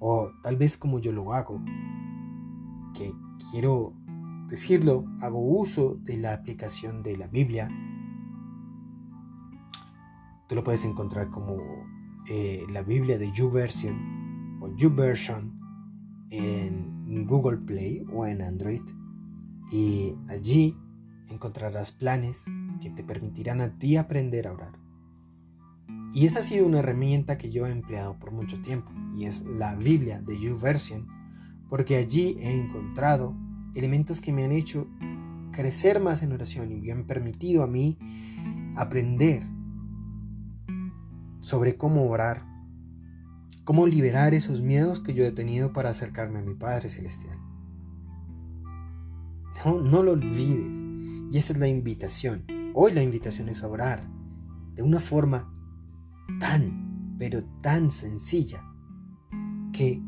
O 0.00 0.30
tal 0.42 0.56
vez 0.56 0.76
como 0.76 0.98
yo 0.98 1.12
lo 1.12 1.32
hago, 1.32 1.62
que 2.94 3.12
quiero 3.50 3.94
decirlo, 4.48 5.04
hago 5.20 5.40
uso 5.40 5.94
de 5.94 6.18
la 6.18 6.34
aplicación 6.34 7.02
de 7.02 7.16
la 7.16 7.26
Biblia. 7.26 7.68
Tú 10.48 10.54
lo 10.54 10.62
puedes 10.62 10.84
encontrar 10.84 11.30
como 11.30 11.56
eh, 12.28 12.64
la 12.70 12.82
Biblia 12.82 13.18
de 13.18 13.32
YouVersion 13.32 14.58
o 14.60 14.68
YouVersion 14.76 15.58
en 16.30 17.26
Google 17.26 17.58
Play 17.58 18.04
o 18.12 18.26
en 18.26 18.42
Android. 18.42 18.82
Y 19.70 20.12
allí 20.28 20.76
encontrarás 21.30 21.92
planes 21.92 22.44
que 22.82 22.90
te 22.90 23.02
permitirán 23.02 23.62
a 23.62 23.78
ti 23.78 23.96
aprender 23.96 24.46
a 24.46 24.52
orar. 24.52 24.83
Y 26.14 26.26
esa 26.26 26.38
ha 26.38 26.42
sido 26.44 26.64
una 26.64 26.78
herramienta 26.78 27.36
que 27.36 27.50
yo 27.50 27.66
he 27.66 27.72
empleado 27.72 28.16
por 28.20 28.30
mucho 28.30 28.62
tiempo 28.62 28.92
y 29.12 29.24
es 29.24 29.42
la 29.42 29.74
Biblia 29.74 30.22
de 30.22 30.38
YouVersion 30.38 31.08
porque 31.68 31.96
allí 31.96 32.36
he 32.38 32.56
encontrado 32.56 33.34
elementos 33.74 34.20
que 34.20 34.32
me 34.32 34.44
han 34.44 34.52
hecho 34.52 34.86
crecer 35.50 35.98
más 35.98 36.22
en 36.22 36.30
oración 36.30 36.70
y 36.70 36.80
me 36.80 36.92
han 36.92 37.04
permitido 37.04 37.64
a 37.64 37.66
mí 37.66 37.98
aprender 38.76 39.42
sobre 41.40 41.76
cómo 41.76 42.08
orar, 42.08 42.46
cómo 43.64 43.88
liberar 43.88 44.34
esos 44.34 44.62
miedos 44.62 45.00
que 45.00 45.14
yo 45.14 45.24
he 45.24 45.32
tenido 45.32 45.72
para 45.72 45.90
acercarme 45.90 46.38
a 46.38 46.42
mi 46.42 46.54
Padre 46.54 46.90
Celestial. 46.90 47.38
No, 49.64 49.80
no 49.80 50.02
lo 50.04 50.12
olvides. 50.12 50.84
Y 51.32 51.38
esa 51.38 51.54
es 51.54 51.58
la 51.58 51.66
invitación. 51.66 52.44
Hoy 52.72 52.92
la 52.92 53.02
invitación 53.02 53.48
es 53.48 53.64
a 53.64 53.68
orar 53.68 54.08
de 54.74 54.82
una 54.82 55.00
forma 55.00 55.53
tan, 56.38 57.16
pero 57.18 57.44
tan 57.60 57.90
sencilla 57.90 58.64
que 59.72 60.02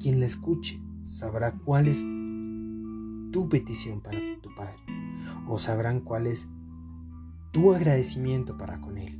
quien 0.00 0.20
la 0.20 0.26
escuche 0.26 0.80
sabrá 1.04 1.52
cuál 1.52 1.88
es 1.88 2.04
tu 3.32 3.48
petición 3.48 4.00
para 4.00 4.18
tu 4.42 4.54
Padre 4.54 4.76
o 5.48 5.58
sabrán 5.58 6.00
cuál 6.00 6.26
es 6.26 6.48
tu 7.52 7.72
agradecimiento 7.72 8.56
para 8.56 8.80
con 8.80 8.98
Él. 8.98 9.18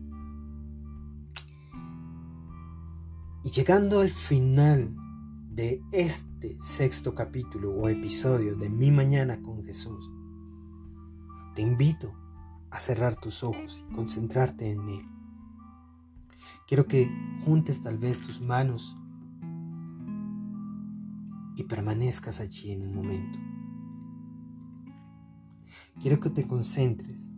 Y 3.44 3.50
llegando 3.50 4.00
al 4.00 4.10
final 4.10 4.94
de 5.50 5.82
este 5.92 6.56
sexto 6.60 7.14
capítulo 7.14 7.72
o 7.74 7.88
episodio 7.88 8.56
de 8.56 8.70
Mi 8.70 8.90
Mañana 8.90 9.42
con 9.42 9.64
Jesús, 9.64 10.10
te 11.54 11.62
invito 11.62 12.14
a 12.70 12.80
cerrar 12.80 13.16
tus 13.16 13.42
ojos 13.42 13.84
y 13.90 13.94
concentrarte 13.94 14.70
en 14.70 14.88
Él. 14.88 15.06
Quiero 16.72 16.88
que 16.88 17.06
juntes 17.44 17.82
tal 17.82 17.98
vez 17.98 18.20
tus 18.20 18.40
manos 18.40 18.96
y 21.54 21.64
permanezcas 21.64 22.40
allí 22.40 22.72
en 22.72 22.80
un 22.84 22.94
momento. 22.94 23.38
Quiero 26.00 26.18
que 26.18 26.30
te 26.30 26.46
concentres 26.46 27.30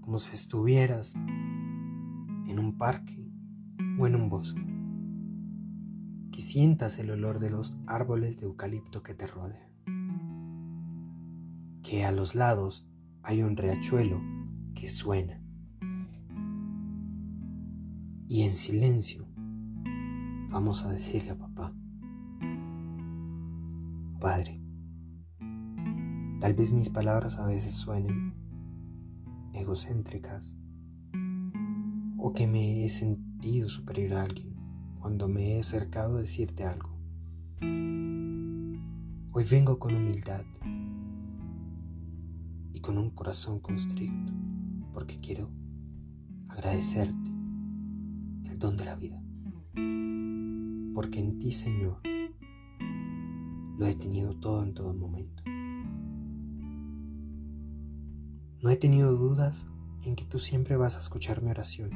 como 0.00 0.20
si 0.20 0.32
estuvieras 0.32 1.16
en 1.16 2.60
un 2.60 2.78
parque 2.78 3.28
o 3.98 4.06
en 4.06 4.14
un 4.14 4.30
bosque. 4.30 4.64
Que 6.30 6.40
sientas 6.40 7.00
el 7.00 7.10
olor 7.10 7.40
de 7.40 7.50
los 7.50 7.76
árboles 7.88 8.38
de 8.38 8.46
eucalipto 8.46 9.02
que 9.02 9.14
te 9.14 9.26
rodean. 9.26 9.72
Que 11.82 12.04
a 12.04 12.12
los 12.12 12.36
lados 12.36 12.88
hay 13.24 13.42
un 13.42 13.56
riachuelo 13.56 14.22
que 14.76 14.88
suena. 14.88 15.42
Y 18.30 18.42
en 18.42 18.52
silencio 18.52 19.26
vamos 20.50 20.84
a 20.84 20.92
decirle 20.92 21.30
a 21.30 21.38
papá. 21.38 21.74
Padre. 24.20 24.60
Tal 26.38 26.52
vez 26.52 26.70
mis 26.70 26.90
palabras 26.90 27.38
a 27.38 27.46
veces 27.46 27.72
suenen 27.72 28.34
egocéntricas 29.54 30.54
o 32.18 32.34
que 32.34 32.46
me 32.46 32.84
he 32.84 32.90
sentido 32.90 33.66
superior 33.70 34.18
a 34.18 34.24
alguien 34.24 34.54
cuando 35.00 35.26
me 35.26 35.54
he 35.54 35.60
acercado 35.60 36.18
a 36.18 36.20
decirte 36.20 36.64
algo. 36.64 36.98
Hoy 39.32 39.44
vengo 39.50 39.78
con 39.78 39.94
humildad 39.94 40.44
y 42.74 42.80
con 42.82 42.98
un 42.98 43.08
corazón 43.08 43.60
constricto 43.60 44.34
porque 44.92 45.18
quiero 45.18 45.50
agradecerte 46.48 47.37
don 48.58 48.76
de 48.76 48.84
la 48.84 48.96
vida. 48.96 49.22
Porque 50.94 51.20
en 51.20 51.38
ti, 51.38 51.52
Señor, 51.52 52.00
lo 53.78 53.86
he 53.86 53.94
tenido 53.94 54.34
todo 54.34 54.62
en 54.64 54.74
todo 54.74 54.92
momento. 54.94 55.42
No 58.60 58.70
he 58.70 58.76
tenido 58.76 59.14
dudas 59.16 59.68
en 60.04 60.16
que 60.16 60.24
tú 60.24 60.40
siempre 60.40 60.76
vas 60.76 60.96
a 60.96 60.98
escuchar 60.98 61.42
mi 61.42 61.50
oración 61.50 61.90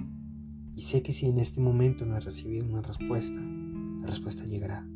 Y 0.77 0.83
sé 0.83 1.03
que 1.03 1.13
si 1.13 1.27
en 1.27 1.39
este 1.39 1.61
momento 1.61 2.07
no 2.07 2.17
he 2.17 2.21
recibido 2.21 2.65
una 2.65 2.83
respuesta, 2.83 3.41
la 3.41 4.07
respuesta 4.07 4.45
llegará. 4.45 4.87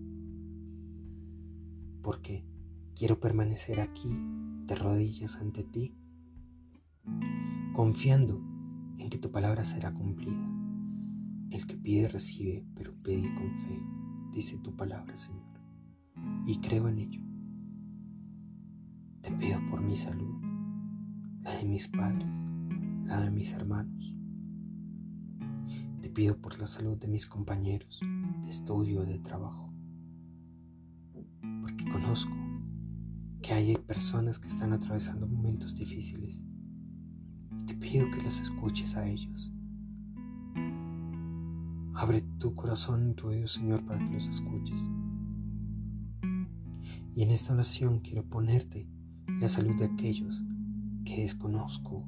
Porque 2.02 2.46
quiero 2.94 3.18
permanecer 3.18 3.80
aquí 3.80 4.08
de 4.64 4.74
rodillas 4.76 5.36
ante 5.36 5.64
ti, 5.64 5.96
confiando 7.74 8.40
en 8.98 9.10
que 9.10 9.18
tu 9.18 9.30
palabra 9.30 9.64
será 9.64 9.92
cumplida. 9.92 10.48
El 11.50 11.66
que 11.66 11.76
pide 11.76 12.08
recibe, 12.08 12.66
pero 12.74 12.94
pedí 13.02 13.32
con 13.34 13.50
fe, 13.60 13.80
dice 14.32 14.58
tu 14.58 14.74
palabra, 14.76 15.16
Señor. 15.16 15.44
Y 16.46 16.58
creo 16.60 16.88
en 16.88 16.98
ello. 16.98 17.20
Te 19.22 19.30
pido 19.32 19.58
por 19.70 19.82
mi 19.82 19.96
salud, 19.96 20.34
la 21.40 21.56
de 21.56 21.64
mis 21.64 21.88
padres, 21.88 22.36
la 23.04 23.20
de 23.20 23.30
mis 23.30 23.52
hermanos. 23.52 24.14
Te 26.00 26.10
pido 26.10 26.40
por 26.40 26.58
la 26.58 26.66
salud 26.66 26.96
de 26.98 27.08
mis 27.08 27.26
compañeros 27.26 28.00
de 28.42 28.50
estudio 28.50 29.00
o 29.00 29.04
de 29.04 29.18
trabajo. 29.18 29.72
Porque 31.60 31.84
conozco 31.90 32.32
que 33.42 33.52
hay 33.52 33.76
personas 33.76 34.38
que 34.38 34.48
están 34.48 34.72
atravesando 34.72 35.26
momentos 35.26 35.74
difíciles. 35.74 36.44
Te 37.66 37.74
pido 37.74 38.10
que 38.10 38.22
los 38.22 38.40
escuches 38.40 38.96
a 38.96 39.08
ellos. 39.08 39.52
Abre 41.98 42.20
tu 42.38 42.54
corazón 42.54 43.10
y 43.10 43.14
tu 43.14 43.28
oído, 43.28 43.48
Señor, 43.48 43.84
para 43.86 43.98
que 43.98 44.12
los 44.12 44.26
escuches. 44.26 44.90
Y 47.14 47.22
en 47.22 47.30
esta 47.30 47.54
oración 47.54 48.00
quiero 48.00 48.22
ponerte 48.28 48.86
la 49.40 49.48
salud 49.48 49.74
de 49.76 49.86
aquellos 49.86 50.42
que 51.06 51.22
desconozco, 51.22 52.06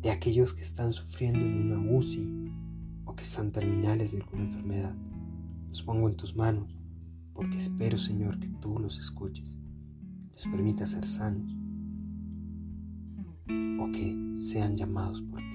de 0.00 0.10
aquellos 0.10 0.52
que 0.52 0.62
están 0.62 0.92
sufriendo 0.92 1.38
en 1.38 1.70
una 1.72 1.96
UCI 1.96 2.52
o 3.04 3.14
que 3.14 3.22
están 3.22 3.52
terminales 3.52 4.10
de 4.10 4.18
alguna 4.18 4.44
enfermedad. 4.44 4.96
Los 5.68 5.82
pongo 5.82 6.08
en 6.08 6.16
tus 6.16 6.34
manos 6.34 6.76
porque 7.34 7.56
espero, 7.56 7.98
Señor, 7.98 8.40
que 8.40 8.48
tú 8.60 8.80
los 8.80 8.98
escuches, 8.98 9.60
les 10.32 10.46
permita 10.48 10.86
ser 10.86 11.06
sanos 11.06 11.56
o 13.78 13.92
que 13.92 14.34
sean 14.36 14.76
llamados 14.76 15.22
por 15.22 15.38
ti. 15.38 15.53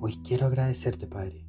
Hoy 0.00 0.14
quiero 0.22 0.46
agradecerte, 0.46 1.08
Padre, 1.08 1.44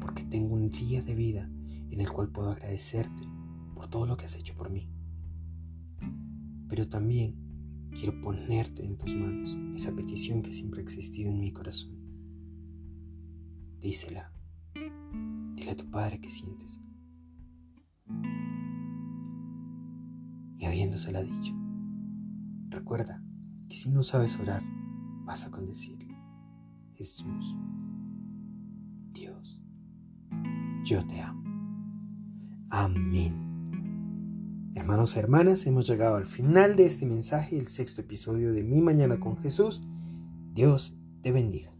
porque 0.00 0.24
tengo 0.24 0.54
un 0.56 0.70
día 0.70 1.02
de 1.02 1.14
vida 1.14 1.48
en 1.88 2.00
el 2.00 2.10
cual 2.10 2.32
puedo 2.32 2.50
agradecerte 2.50 3.22
por 3.76 3.86
todo 3.86 4.06
lo 4.06 4.16
que 4.16 4.24
has 4.24 4.34
hecho 4.34 4.56
por 4.56 4.70
mí. 4.70 4.90
Pero 6.68 6.88
también 6.88 7.90
quiero 7.92 8.20
ponerte 8.20 8.84
en 8.84 8.98
tus 8.98 9.14
manos 9.14 9.56
esa 9.76 9.94
petición 9.94 10.42
que 10.42 10.52
siempre 10.52 10.80
ha 10.80 10.82
existido 10.82 11.30
en 11.30 11.38
mi 11.38 11.52
corazón. 11.52 11.96
Dísela. 13.78 14.32
Dile 15.54 15.70
a 15.70 15.76
tu 15.76 15.88
Padre 15.88 16.20
que 16.20 16.30
sientes. 16.30 16.80
Y 20.58 20.64
habiéndosela 20.64 21.22
dicho, 21.22 21.54
recuerda 22.68 23.22
que 23.68 23.76
si 23.76 23.90
no 23.90 24.02
sabes 24.02 24.40
orar, 24.40 24.64
basta 25.24 25.52
con 25.52 25.66
decirle, 25.66 26.16
Jesús, 26.94 27.56
Dios, 29.12 29.60
yo 30.84 31.06
te 31.06 31.20
amo. 31.20 31.42
Amén. 32.70 34.72
Hermanos 34.74 35.14
y 35.14 35.18
hermanas, 35.18 35.66
hemos 35.66 35.86
llegado 35.86 36.16
al 36.16 36.24
final 36.24 36.76
de 36.76 36.86
este 36.86 37.04
mensaje, 37.04 37.58
el 37.58 37.66
sexto 37.66 38.00
episodio 38.00 38.52
de 38.52 38.62
Mi 38.62 38.80
Mañana 38.80 39.20
con 39.20 39.36
Jesús. 39.36 39.82
Dios 40.54 40.96
te 41.20 41.30
bendiga. 41.30 41.71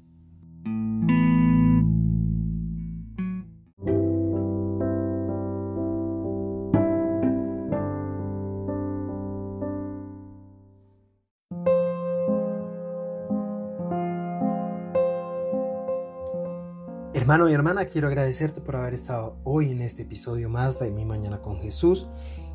Hermano 17.33 17.49
y 17.49 17.55
hermana, 17.55 17.87
quiero 17.87 18.09
agradecerte 18.09 18.61
por 18.61 18.77
haber 18.77 18.93
estado 18.93 19.39
hoy 19.45 19.71
en 19.71 19.81
este 19.81 20.03
episodio 20.03 20.51
más 20.51 20.79
de 20.79 20.91
Mi 20.91 21.07
Mañana 21.07 21.41
con 21.41 21.57
Jesús. 21.57 22.07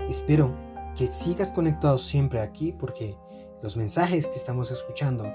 Espero 0.07 0.55
que 0.95 1.07
sigas 1.07 1.51
conectado 1.51 1.97
siempre 1.97 2.41
aquí 2.41 2.73
porque 2.73 3.17
los 3.63 3.75
mensajes 3.75 4.27
que 4.27 4.37
estamos 4.37 4.69
escuchando 4.69 5.33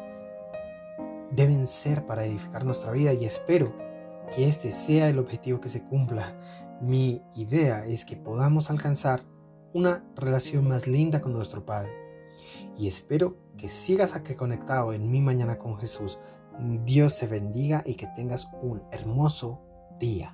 deben 1.33 1.67
ser 1.67 2.07
para 2.07 2.25
edificar 2.25 2.65
nuestra 2.65 2.93
vida 2.93 3.15
y 3.15 3.25
espero 3.25 3.73
que 4.33 4.47
este 4.47 4.71
sea 4.71 5.09
el 5.09 5.19
objetivo 5.19 5.61
que 5.61 5.69
se 5.69 5.83
cumpla. 5.83 6.39
Mi 6.81 7.21
idea 7.35 7.85
es 7.85 8.05
que 8.05 8.15
podamos 8.15 8.71
alcanzar 8.71 9.25
una 9.73 10.05
relación 10.15 10.69
más 10.69 10.87
linda 10.87 11.21
con 11.21 11.33
nuestro 11.33 11.67
Padre. 11.67 11.91
Y 12.79 12.87
espero 12.87 13.37
que 13.57 13.69
sigas 13.69 14.15
aquí 14.15 14.37
conectado 14.37 14.93
en 14.93 15.11
Mi 15.11 15.21
Mañana 15.21 15.59
con 15.59 15.79
Jesús 15.79 16.21
Dios 16.85 17.19
te 17.19 17.27
bendiga 17.27 17.83
y 17.87 17.95
que 17.95 18.07
tengas 18.09 18.49
un 18.63 18.83
hermoso 18.91 19.61
día. 19.99 20.33